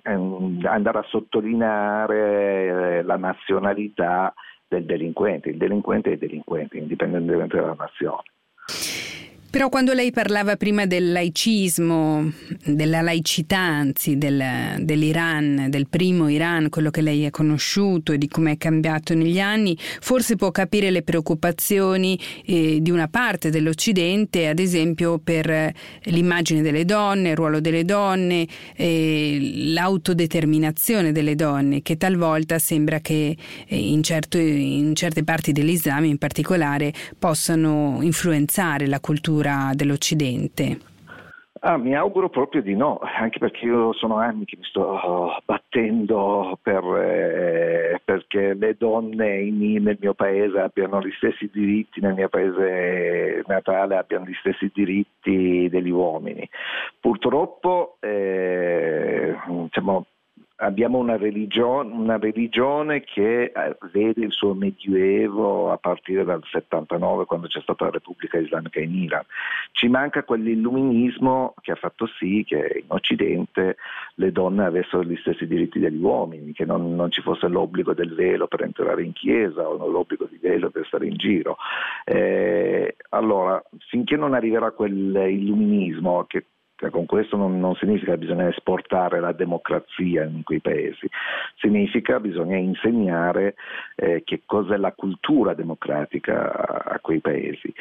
ehm, 0.03 0.61
andare 0.65 0.99
a 0.99 1.05
sottolineare 1.07 2.99
eh, 2.99 3.03
la 3.03 3.17
nazionalità 3.17 4.33
del 4.67 4.85
delinquente. 4.85 5.49
Il 5.49 5.57
delinquente 5.57 6.13
è 6.13 6.17
delinquente, 6.17 6.77
indipendentemente 6.77 7.57
dalla 7.57 7.75
nazione. 7.77 8.23
Però 9.49 9.69
quando 9.69 9.93
lei 9.93 10.11
parlava 10.11 10.57
prima 10.57 10.85
del 10.85 11.13
laicismo, 11.13 12.33
della 12.65 12.99
laicità 12.99 13.57
anzi 13.57 14.17
del, 14.17 14.43
dell'Iran, 14.81 15.67
del 15.69 15.87
primo 15.87 16.27
Iran, 16.27 16.67
quello 16.69 16.91
che 16.91 17.01
lei 17.01 17.25
ha 17.25 17.31
conosciuto 17.31 18.11
e 18.11 18.17
di 18.17 18.27
come 18.27 18.51
è 18.51 18.57
cambiato 18.57 19.13
negli 19.13 19.39
anni, 19.39 19.77
forse 20.01 20.35
può 20.35 20.51
capire 20.51 20.91
le 20.91 21.01
preoccupazioni 21.01 22.19
eh, 22.45 22.79
di 22.81 22.91
una 22.91 23.07
parte 23.07 23.49
dell'Occidente, 23.49 24.49
ad 24.49 24.59
esempio 24.59 25.17
per 25.17 25.71
l'immagine 26.03 26.61
delle 26.61 26.83
donne, 26.83 27.29
il 27.29 27.37
ruolo 27.37 27.61
delle 27.61 27.85
donne, 27.85 28.45
eh, 28.75 29.63
l'autodeterminazione 29.73 31.13
delle 31.13 31.35
donne, 31.35 31.81
che 31.81 31.95
talvolta 31.95 32.59
sembra 32.59 32.99
che 32.99 33.35
eh, 33.65 33.77
in, 33.77 34.03
certo, 34.03 34.37
in 34.37 34.93
certe 34.93 35.23
parti 35.23 35.53
dell'Islam 35.53 36.03
in 36.03 36.17
particolare 36.17 36.91
possano 37.17 37.99
influenzare 38.01 38.87
la 38.87 38.99
cultura 38.99 39.35
cultura 39.37 39.71
dell'Occidente? 39.73 40.79
Ah, 41.59 41.77
mi 41.77 41.95
auguro 41.95 42.29
proprio 42.29 42.61
di 42.61 42.75
no, 42.75 42.99
anche 43.01 43.39
perché 43.39 43.65
io 43.65 43.91
sono 43.93 44.17
anni 44.17 44.45
che 44.45 44.57
mi 44.57 44.63
sto 44.63 44.95
battendo 45.43 46.57
per, 46.61 46.83
eh, 46.83 48.01
perché 48.05 48.53
le 48.53 48.75
donne 48.77 49.39
in, 49.41 49.81
nel 49.81 49.97
mio 49.99 50.13
paese 50.13 50.59
abbiano 50.59 51.01
gli 51.01 51.11
stessi 51.17 51.49
diritti, 51.51 51.99
nel 51.99 52.13
mio 52.13 52.29
paese 52.29 53.41
natale 53.47 53.97
abbiano 53.97 54.25
gli 54.25 54.35
stessi 54.39 54.71
diritti 54.71 55.67
degli 55.69 55.89
uomini. 55.89 56.47
Purtroppo 56.99 57.97
eh, 58.01 59.35
diciamo, 59.63 60.05
abbiamo 60.57 60.97
una 60.97 61.17
religione, 61.17 61.93
una 61.93 62.17
religione, 62.17 63.01
che 63.03 63.51
eh, 63.53 63.77
vede 63.91 64.25
il 64.25 64.31
suo 64.31 64.53
medioevo 64.53 65.71
a 65.71 65.77
partire 65.77 66.23
dal 66.23 66.41
79 66.43 67.25
quando 67.25 67.47
c'è 67.47 67.61
stata 67.61 67.85
la 67.85 67.91
Repubblica 67.91 68.37
Islamica 68.37 68.79
in 68.79 68.95
Iran. 68.95 69.23
Ci 69.71 69.87
manca 69.87 70.23
quell'illuminismo 70.23 71.53
che 71.61 71.71
ha 71.71 71.75
fatto 71.75 72.07
sì 72.07 72.43
che 72.45 72.81
in 72.83 72.87
Occidente 72.87 73.77
le 74.15 74.31
donne 74.31 74.65
avessero 74.65 75.03
gli 75.03 75.17
stessi 75.17 75.45
diritti 75.45 75.79
degli 75.79 76.01
uomini, 76.01 76.53
che 76.53 76.65
non, 76.65 76.95
non 76.95 77.11
ci 77.11 77.21
fosse 77.21 77.47
l'obbligo 77.47 77.93
del 77.93 78.13
velo 78.13 78.47
per 78.47 78.63
entrare 78.63 79.03
in 79.03 79.13
chiesa 79.13 79.67
o 79.67 79.87
l'obbligo 79.87 80.27
di 80.29 80.37
velo 80.41 80.69
per 80.69 80.85
stare 80.87 81.05
in 81.05 81.17
giro. 81.17 81.57
Eh, 82.03 82.95
allora, 83.09 83.61
finché 83.89 84.15
non 84.15 84.33
arriverà 84.33 84.71
quell'illuminismo 84.71 86.25
che 86.25 86.45
cioè, 86.77 86.91
con 86.91 87.07
questo 87.07 87.37
non, 87.37 87.59
non, 87.59 87.73
significa 87.75 88.11
che 88.11 88.19
bisogna 88.19 88.47
esportare 88.47 89.19
la 89.19 89.31
democrazia 89.31 90.23
in 90.23 90.43
quei 90.43 90.59
paesi, 90.59 91.09
significa 91.55 92.13
che 92.13 92.29
bisogna 92.29 92.55
insegnare 92.55 93.55
eh, 93.95 94.21
che 94.23 94.43
cos'è 94.45 94.77
la 94.77 94.91
cultura 94.91 95.55
democratica 95.55 96.53
a, 96.53 96.93
a 96.93 96.99
quei 96.99 97.19
paesi. 97.19 97.73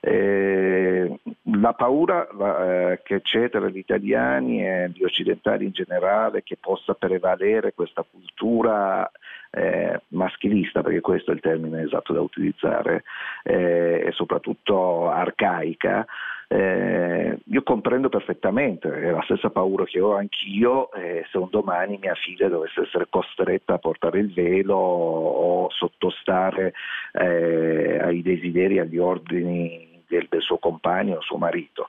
Eh, 0.00 1.18
la 1.60 1.72
paura 1.74 2.26
eh, 2.26 3.00
che 3.02 3.20
c'è 3.20 3.50
tra 3.50 3.68
gli 3.68 3.78
italiani 3.78 4.66
e 4.66 4.90
gli 4.94 5.04
occidentali 5.04 5.66
in 5.66 5.72
generale 5.72 6.42
che 6.42 6.56
possa 6.58 6.94
prevalere 6.94 7.74
questa 7.74 8.02
cultura 8.08 9.10
eh, 9.50 10.00
maschilista, 10.08 10.82
perché 10.82 11.00
questo 11.00 11.32
è 11.32 11.34
il 11.34 11.40
termine 11.40 11.82
esatto 11.82 12.14
da 12.14 12.20
utilizzare, 12.22 13.04
eh, 13.42 14.04
e 14.06 14.12
soprattutto 14.12 15.10
arcaica, 15.10 16.06
eh, 16.50 17.38
io 17.44 17.62
comprendo 17.62 18.08
perfettamente, 18.08 18.90
è 18.90 19.10
la 19.10 19.20
stessa 19.22 19.50
paura 19.50 19.84
che 19.84 20.00
ho 20.00 20.16
anch'io 20.16 20.90
eh, 20.92 21.26
se 21.30 21.36
un 21.36 21.48
domani 21.50 21.98
mia 22.00 22.14
figlia 22.14 22.48
dovesse 22.48 22.82
essere 22.82 23.06
costretta 23.10 23.74
a 23.74 23.78
portare 23.78 24.18
il 24.20 24.32
velo 24.32 24.76
o 24.76 25.70
sottostare 25.70 26.72
eh, 27.12 27.98
ai 28.00 28.22
desideri, 28.22 28.78
agli 28.78 28.96
ordini 28.96 30.02
del, 30.08 30.26
del, 30.30 30.40
suo 30.40 30.56
compagno 30.56 31.16
o 31.16 31.20
suo 31.20 31.36
marito. 31.36 31.88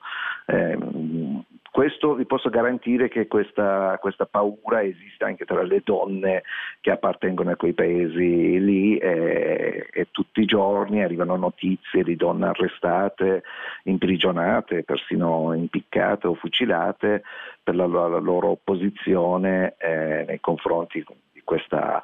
Questo 1.70 2.14
vi 2.14 2.26
posso 2.26 2.50
garantire 2.50 3.08
che 3.08 3.28
questa, 3.28 3.96
questa, 4.00 4.26
paura 4.26 4.82
esiste 4.82 5.24
anche 5.24 5.44
tra 5.44 5.62
le 5.62 5.82
donne 5.84 6.42
che 6.80 6.90
appartengono 6.90 7.50
a 7.50 7.56
quei 7.56 7.74
paesi 7.74 8.58
lì 8.60 8.98
e, 8.98 9.86
e, 9.92 10.08
tutti 10.10 10.40
i 10.40 10.46
giorni 10.46 11.02
arrivano 11.02 11.36
notizie 11.36 12.02
di 12.02 12.16
donne 12.16 12.48
arrestate, 12.48 13.44
imprigionate, 13.84 14.82
persino 14.82 15.54
impiccate 15.54 16.26
o 16.26 16.34
fucilate 16.34 17.22
per 17.62 17.76
la, 17.76 17.86
la 17.86 18.18
loro 18.18 18.48
opposizione 18.48 19.74
eh, 19.78 20.24
nei 20.26 20.40
confronti 20.40 21.04
questa 21.50 22.00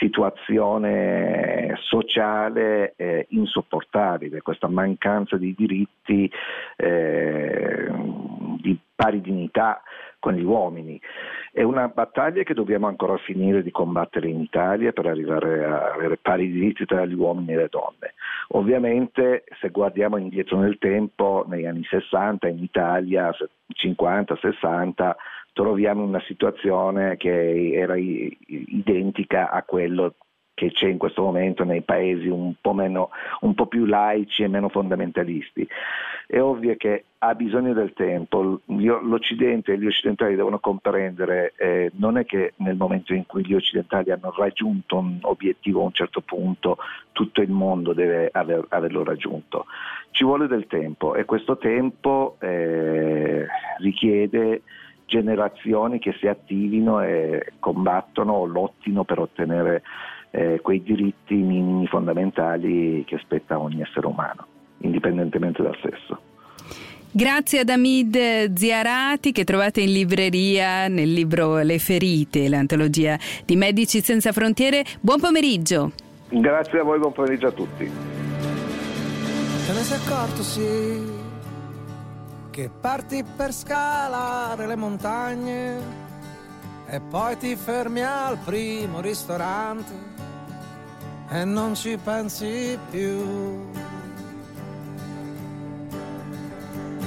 situazione 0.00 1.76
sociale 1.82 2.94
eh, 2.96 3.26
insopportabile, 3.30 4.42
questa 4.42 4.66
mancanza 4.66 5.36
di 5.36 5.54
diritti 5.56 6.28
eh, 6.76 7.92
di 8.60 8.78
pari 8.94 9.20
dignità 9.20 9.82
con 10.18 10.34
gli 10.34 10.42
uomini. 10.42 11.00
È 11.52 11.62
una 11.62 11.88
battaglia 11.88 12.42
che 12.42 12.54
dobbiamo 12.54 12.86
ancora 12.86 13.16
finire 13.18 13.62
di 13.62 13.70
combattere 13.70 14.28
in 14.28 14.40
Italia 14.40 14.92
per 14.92 15.06
arrivare 15.06 15.64
a 15.64 15.92
avere 15.92 16.18
pari 16.18 16.50
diritti 16.50 16.84
tra 16.84 17.04
gli 17.04 17.14
uomini 17.14 17.52
e 17.52 17.56
le 17.56 17.68
donne. 17.70 18.14
Ovviamente 18.48 19.44
se 19.60 19.68
guardiamo 19.70 20.16
indietro 20.16 20.58
nel 20.58 20.78
tempo, 20.78 21.44
negli 21.48 21.66
anni 21.66 21.84
60 21.84 22.48
in 22.48 22.62
Italia, 22.62 23.30
50-60, 23.72 25.12
troviamo 25.52 26.02
una 26.02 26.20
situazione 26.20 27.16
che 27.16 27.72
era 27.72 27.96
identica 27.96 29.50
a 29.50 29.62
quello 29.62 30.14
che 30.58 30.72
c'è 30.72 30.88
in 30.88 30.98
questo 30.98 31.22
momento 31.22 31.62
nei 31.62 31.82
paesi 31.82 32.26
un 32.26 32.54
po', 32.60 32.72
meno, 32.72 33.10
un 33.42 33.54
po' 33.54 33.66
più 33.66 33.84
laici 33.84 34.42
e 34.42 34.48
meno 34.48 34.68
fondamentalisti. 34.68 35.66
È 36.26 36.40
ovvio 36.40 36.74
che 36.76 37.04
ha 37.18 37.34
bisogno 37.36 37.72
del 37.72 37.92
tempo, 37.94 38.60
l'Occidente 38.66 39.72
e 39.72 39.78
gli 39.78 39.86
occidentali 39.86 40.34
devono 40.34 40.58
comprendere, 40.58 41.54
eh, 41.56 41.92
non 41.94 42.18
è 42.18 42.26
che 42.26 42.54
nel 42.56 42.76
momento 42.76 43.14
in 43.14 43.24
cui 43.24 43.46
gli 43.46 43.54
occidentali 43.54 44.10
hanno 44.10 44.34
raggiunto 44.36 44.98
un 44.98 45.18
obiettivo 45.22 45.80
a 45.80 45.84
un 45.84 45.92
certo 45.92 46.20
punto 46.20 46.76
tutto 47.12 47.40
il 47.40 47.50
mondo 47.50 47.92
deve 47.92 48.28
aver, 48.32 48.64
averlo 48.68 49.04
raggiunto, 49.04 49.66
ci 50.10 50.24
vuole 50.24 50.48
del 50.48 50.66
tempo 50.66 51.14
e 51.14 51.24
questo 51.24 51.56
tempo 51.56 52.36
eh, 52.40 53.46
richiede 53.78 54.62
generazioni 55.08 55.98
che 55.98 56.14
si 56.18 56.28
attivino 56.28 57.00
e 57.00 57.54
combattono 57.58 58.34
o 58.34 58.44
lottino 58.44 59.04
per 59.04 59.18
ottenere 59.18 59.82
eh, 60.30 60.60
quei 60.62 60.82
diritti 60.82 61.34
minimi 61.34 61.86
fondamentali 61.86 63.04
che 63.06 63.18
spetta 63.18 63.54
a 63.54 63.60
ogni 63.60 63.80
essere 63.80 64.06
umano, 64.06 64.46
indipendentemente 64.78 65.62
dal 65.62 65.76
sesso. 65.82 66.20
Grazie 67.10 67.60
ad 67.60 67.70
Amid 67.70 68.52
Ziarati 68.54 69.32
che 69.32 69.44
trovate 69.44 69.80
in 69.80 69.92
libreria 69.92 70.88
nel 70.88 71.10
libro 71.10 71.58
Le 71.58 71.78
ferite, 71.78 72.48
l'antologia 72.48 73.18
di 73.44 73.56
Medici 73.56 74.02
Senza 74.02 74.30
Frontiere. 74.32 74.84
Buon 75.00 75.18
pomeriggio. 75.18 75.92
Grazie 76.28 76.80
a 76.80 76.82
voi, 76.82 76.98
buon 76.98 77.12
pomeriggio 77.12 77.46
a 77.46 77.52
tutti. 77.52 77.84
Te 77.84 79.72
ne 79.72 79.82
sei 79.82 79.98
accorto, 79.98 80.42
sì, 80.42 80.60
che 82.50 82.70
parti 82.78 83.24
per 83.36 83.52
scalare 83.52 84.66
le 84.66 84.76
montagne 84.76 86.06
e 86.90 87.00
poi 87.00 87.36
ti 87.36 87.54
fermi 87.54 88.02
al 88.02 88.38
primo 88.38 89.00
ristorante 89.00 89.92
e 91.28 91.44
non 91.44 91.74
ci 91.74 91.98
pensi 92.02 92.78
più. 92.90 93.66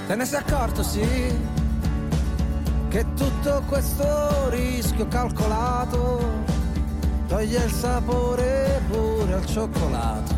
Te 0.06 0.16
ne 0.16 0.26
sei 0.26 0.40
accorto, 0.40 0.84
sì, 0.84 1.36
che 2.90 3.06
tutto 3.16 3.64
questo 3.68 4.50
rischio 4.50 5.08
calcolato 5.08 6.30
toglie 7.28 7.64
il 7.64 7.72
sapore 7.72 8.82
pure 8.88 9.34
al 9.34 9.46
cioccolato 9.48 10.36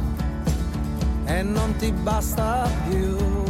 e 1.25 1.41
non 1.41 1.75
ti 1.75 1.91
basta 1.91 2.69
più. 2.87 3.42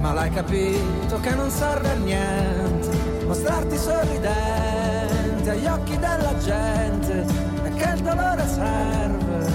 Ma 0.00 0.12
l'hai 0.12 0.30
capito 0.30 1.18
che 1.20 1.34
non 1.34 1.50
serve 1.50 1.90
a 1.90 1.94
niente 1.94 2.88
mostrarti 3.26 3.76
sorridente 3.76 5.50
agli 5.50 5.66
occhi 5.66 5.98
della 5.98 6.36
gente 6.38 7.26
e 7.64 7.70
che 7.74 7.90
il 7.94 8.00
dolore 8.00 8.46
serve, 8.46 9.52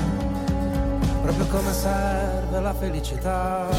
proprio 1.23 1.45
come 1.45 1.71
serve 1.71 2.59
la 2.59 2.73
felicità. 2.73 3.69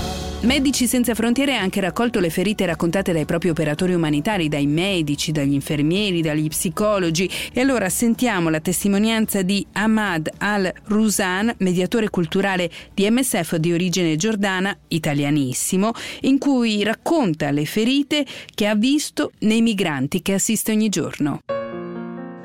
Medici 0.40 0.86
Senza 0.86 1.14
Frontiere 1.14 1.56
ha 1.56 1.60
anche 1.60 1.80
raccolto 1.80 2.18
le 2.18 2.30
ferite 2.30 2.64
raccontate 2.64 3.12
dai 3.12 3.26
propri 3.26 3.50
operatori 3.50 3.92
umanitari, 3.92 4.48
dai 4.48 4.66
medici, 4.66 5.30
dagli 5.30 5.52
infermieri, 5.52 6.22
dagli 6.22 6.48
psicologi. 6.48 7.30
E 7.52 7.60
allora 7.60 7.90
sentiamo 7.90 8.48
la 8.48 8.60
testimonianza 8.60 9.42
di 9.42 9.64
Ahmad 9.72 10.30
Al-Rusan, 10.38 11.54
mediatore 11.58 12.08
culturale 12.08 12.70
di 12.94 13.08
MSF 13.10 13.56
di 13.56 13.74
origine 13.74 14.16
giordana, 14.16 14.74
italianissimo, 14.88 15.92
in 16.22 16.38
cui 16.38 16.82
racconta 16.82 17.50
le 17.50 17.66
ferite 17.66 18.24
che 18.54 18.66
ha 18.66 18.74
visto 18.74 19.32
nei 19.40 19.60
migranti 19.60 20.22
che 20.22 20.32
assiste 20.32 20.72
ogni 20.72 20.88
giorno. 20.88 21.40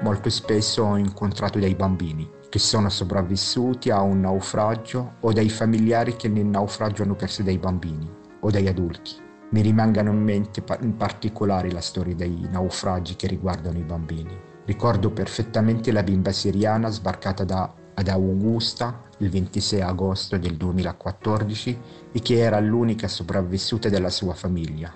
Molto 0.02 0.30
spesso 0.30 0.84
ho 0.84 0.98
incontrato 0.98 1.58
dei 1.58 1.76
bambini 1.76 2.38
che 2.50 2.60
sono 2.60 2.90
sopravvissuti 2.90 3.92
a 3.92 4.02
un 4.02 4.22
naufragio 4.22 5.18
o 5.20 5.32
dei 5.32 5.50
familiari 5.50 6.16
che 6.16 6.28
nel 6.28 6.46
naufragio 6.46 7.04
hanno 7.04 7.16
perso 7.16 7.44
dei 7.44 7.60
bambini 7.60 8.12
o 8.40 8.50
degli 8.50 8.68
adulti. 8.68 9.12
Mi 9.52 9.62
rimangano 9.62 10.12
in 10.12 10.22
mente 10.22 10.64
in 10.82 10.96
particolare 10.98 11.72
la 11.72 11.82
storia 11.82 12.16
dei 12.16 12.48
naufragi 12.52 13.16
che 13.16 13.28
riguardano 13.28 13.78
i 13.78 13.84
bambini. 13.84 14.38
Ricordo 14.66 15.12
perfettamente 15.12 15.92
la 15.92 16.04
bimba 16.04 16.32
siriana 16.32 16.90
sbarcata 16.90 17.44
da, 17.44 17.72
ad 17.94 18.08
Augusta 18.08 19.04
il 19.20 19.30
26 19.30 19.82
agosto 19.82 20.38
del 20.38 20.56
2014 20.56 21.80
e 22.12 22.20
che 22.22 22.38
era 22.38 22.60
l'unica 22.60 23.08
sopravvissuta 23.08 23.90
della 23.90 24.10
sua 24.10 24.34
famiglia. 24.34 24.92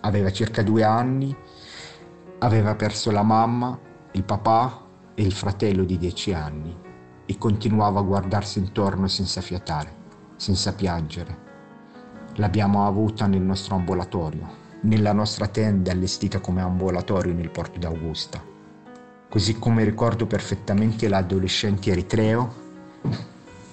Aveva 0.00 0.30
circa 0.30 0.62
due 0.62 0.82
anni, 0.82 1.36
aveva 2.38 2.74
perso 2.74 3.10
la 3.10 3.22
mamma 3.22 3.78
il 4.12 4.24
papà 4.24 4.84
e 5.14 5.22
il 5.22 5.32
fratello 5.32 5.84
di 5.84 5.98
dieci 5.98 6.32
anni 6.32 6.84
e 7.26 7.36
continuava 7.38 7.98
a 7.98 8.04
guardarsi 8.04 8.60
intorno 8.60 9.08
senza 9.08 9.40
fiatare, 9.40 9.92
senza 10.36 10.72
piangere. 10.72 11.44
L'abbiamo 12.36 12.86
avuta 12.86 13.26
nel 13.26 13.42
nostro 13.42 13.74
ambulatorio, 13.74 14.64
nella 14.82 15.12
nostra 15.12 15.48
tenda 15.48 15.90
allestita 15.90 16.38
come 16.38 16.62
ambulatorio 16.62 17.34
nel 17.34 17.50
porto 17.50 17.78
d'Augusta. 17.78 18.42
Così 19.28 19.58
come 19.58 19.84
ricordo 19.84 20.26
perfettamente 20.26 21.08
l'adolescente 21.08 21.90
eritreo 21.90 22.64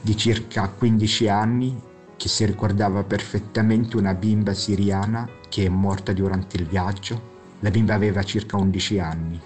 di 0.01 0.17
circa 0.17 0.67
15 0.67 1.27
anni 1.29 1.81
che 2.17 2.27
si 2.27 2.45
ricordava 2.45 3.03
perfettamente 3.03 3.97
una 3.97 4.13
bimba 4.13 4.53
siriana 4.53 5.29
che 5.47 5.65
è 5.65 5.69
morta 5.69 6.11
durante 6.11 6.57
il 6.57 6.65
viaggio. 6.65 7.31
La 7.59 7.69
bimba 7.69 7.93
aveva 7.93 8.23
circa 8.23 8.57
11 8.57 8.99
anni 8.99 9.41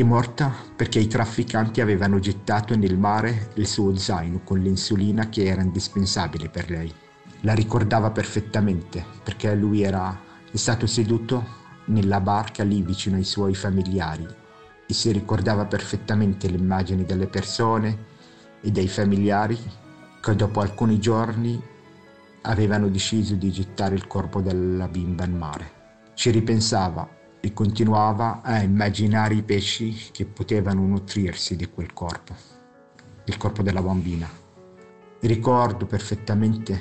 è 0.00 0.04
morta 0.04 0.54
perché 0.76 1.00
i 1.00 1.08
trafficanti 1.08 1.80
avevano 1.80 2.20
gettato 2.20 2.76
nel 2.76 2.96
mare 2.96 3.50
il 3.54 3.66
suo 3.66 3.96
zaino 3.96 4.42
con 4.44 4.60
l'insulina 4.60 5.28
che 5.28 5.46
era 5.46 5.60
indispensabile 5.60 6.48
per 6.48 6.70
lei. 6.70 6.94
La 7.40 7.52
ricordava 7.52 8.12
perfettamente 8.12 9.04
perché 9.24 9.52
lui 9.56 9.82
era 9.82 10.16
stato 10.52 10.86
seduto 10.86 11.44
nella 11.86 12.20
barca 12.20 12.62
lì 12.62 12.80
vicino 12.80 13.16
ai 13.16 13.24
suoi 13.24 13.56
familiari 13.56 14.24
e 14.86 14.94
si 14.94 15.10
ricordava 15.10 15.64
perfettamente 15.64 16.48
le 16.48 16.58
immagini 16.58 17.04
delle 17.04 17.26
persone 17.26 17.98
e 18.60 18.70
dei 18.70 18.86
familiari 18.86 19.58
che 20.20 20.36
dopo 20.36 20.60
alcuni 20.60 21.00
giorni 21.00 21.60
avevano 22.42 22.88
deciso 22.88 23.34
di 23.34 23.50
gettare 23.50 23.96
il 23.96 24.06
corpo 24.06 24.40
della 24.40 24.86
bimba 24.86 25.24
in 25.24 25.36
mare. 25.36 25.72
Ci 26.14 26.30
ripensava 26.30 27.16
e 27.40 27.52
continuava 27.52 28.40
a 28.42 28.60
immaginare 28.62 29.34
i 29.34 29.42
pesci 29.42 30.10
che 30.12 30.26
potevano 30.26 30.84
nutrirsi 30.86 31.56
di 31.56 31.68
quel 31.70 31.92
corpo, 31.92 32.34
il 33.24 33.36
corpo 33.36 33.62
della 33.62 33.82
bambina. 33.82 34.28
Ricordo 35.20 35.86
perfettamente 35.86 36.80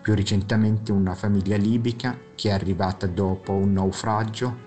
più 0.00 0.14
recentemente 0.14 0.92
una 0.92 1.14
famiglia 1.14 1.56
libica 1.56 2.16
che 2.34 2.48
è 2.48 2.52
arrivata 2.52 3.06
dopo 3.06 3.52
un 3.52 3.72
naufragio 3.72 4.66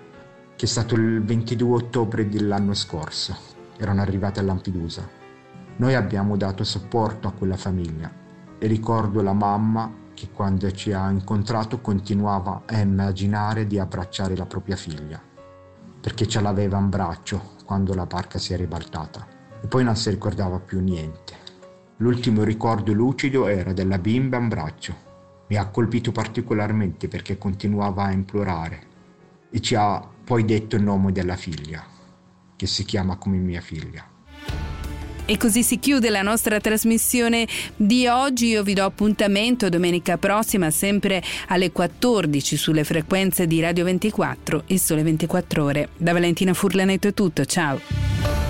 che 0.55 0.65
è 0.65 0.69
stato 0.69 0.95
il 0.95 1.23
22 1.23 1.75
ottobre 1.75 2.29
dell'anno 2.29 2.73
scorso. 2.73 3.35
Erano 3.77 4.01
arrivati 4.01 4.39
a 4.39 4.43
Lampedusa. 4.43 5.07
Noi 5.77 5.95
abbiamo 5.95 6.37
dato 6.37 6.63
supporto 6.63 7.27
a 7.27 7.31
quella 7.31 7.57
famiglia 7.57 8.11
e 8.59 8.67
ricordo 8.67 9.23
la 9.23 9.33
mamma 9.33 9.91
che 10.21 10.29
quando 10.29 10.71
ci 10.71 10.93
ha 10.93 11.09
incontrato 11.09 11.81
continuava 11.81 12.61
a 12.67 12.77
immaginare 12.77 13.65
di 13.65 13.79
abbracciare 13.79 14.35
la 14.35 14.45
propria 14.45 14.75
figlia, 14.75 15.19
perché 15.99 16.27
ce 16.27 16.39
l'aveva 16.41 16.77
in 16.77 16.89
braccio 16.89 17.53
quando 17.65 17.95
la 17.95 18.05
barca 18.05 18.37
si 18.37 18.53
è 18.53 18.55
ribaltata 18.55 19.25
e 19.59 19.65
poi 19.65 19.83
non 19.83 19.95
si 19.95 20.11
ricordava 20.11 20.59
più 20.59 20.79
niente. 20.79 21.33
L'ultimo 21.97 22.43
ricordo 22.43 22.93
lucido 22.93 23.47
era 23.47 23.73
della 23.73 23.97
bimba 23.97 24.37
in 24.37 24.47
braccio. 24.47 24.95
Mi 25.47 25.55
ha 25.55 25.65
colpito 25.69 26.11
particolarmente 26.11 27.07
perché 27.07 27.39
continuava 27.39 28.03
a 28.03 28.11
implorare 28.11 28.79
e 29.49 29.59
ci 29.59 29.73
ha 29.73 30.07
poi 30.23 30.45
detto 30.45 30.75
il 30.75 30.83
nome 30.83 31.11
della 31.11 31.35
figlia, 31.35 31.83
che 32.55 32.67
si 32.67 32.85
chiama 32.85 33.15
come 33.15 33.37
mia 33.37 33.61
figlia. 33.61 34.10
E 35.31 35.37
così 35.37 35.63
si 35.63 35.79
chiude 35.79 36.09
la 36.09 36.23
nostra 36.23 36.59
trasmissione 36.59 37.47
di 37.77 38.05
oggi. 38.05 38.47
Io 38.47 38.63
vi 38.63 38.73
do 38.73 38.83
appuntamento 38.83 39.69
domenica 39.69 40.17
prossima, 40.17 40.69
sempre 40.71 41.23
alle 41.47 41.71
14 41.71 42.57
sulle 42.57 42.83
frequenze 42.83 43.47
di 43.47 43.61
Radio 43.61 43.85
24 43.85 44.63
e 44.67 44.77
Sole 44.77 45.03
24 45.03 45.63
Ore. 45.63 45.89
Da 45.95 46.11
Valentina 46.11 46.53
Furlanetto 46.53 47.07
è 47.07 47.13
tutto, 47.13 47.45
ciao. 47.45 48.40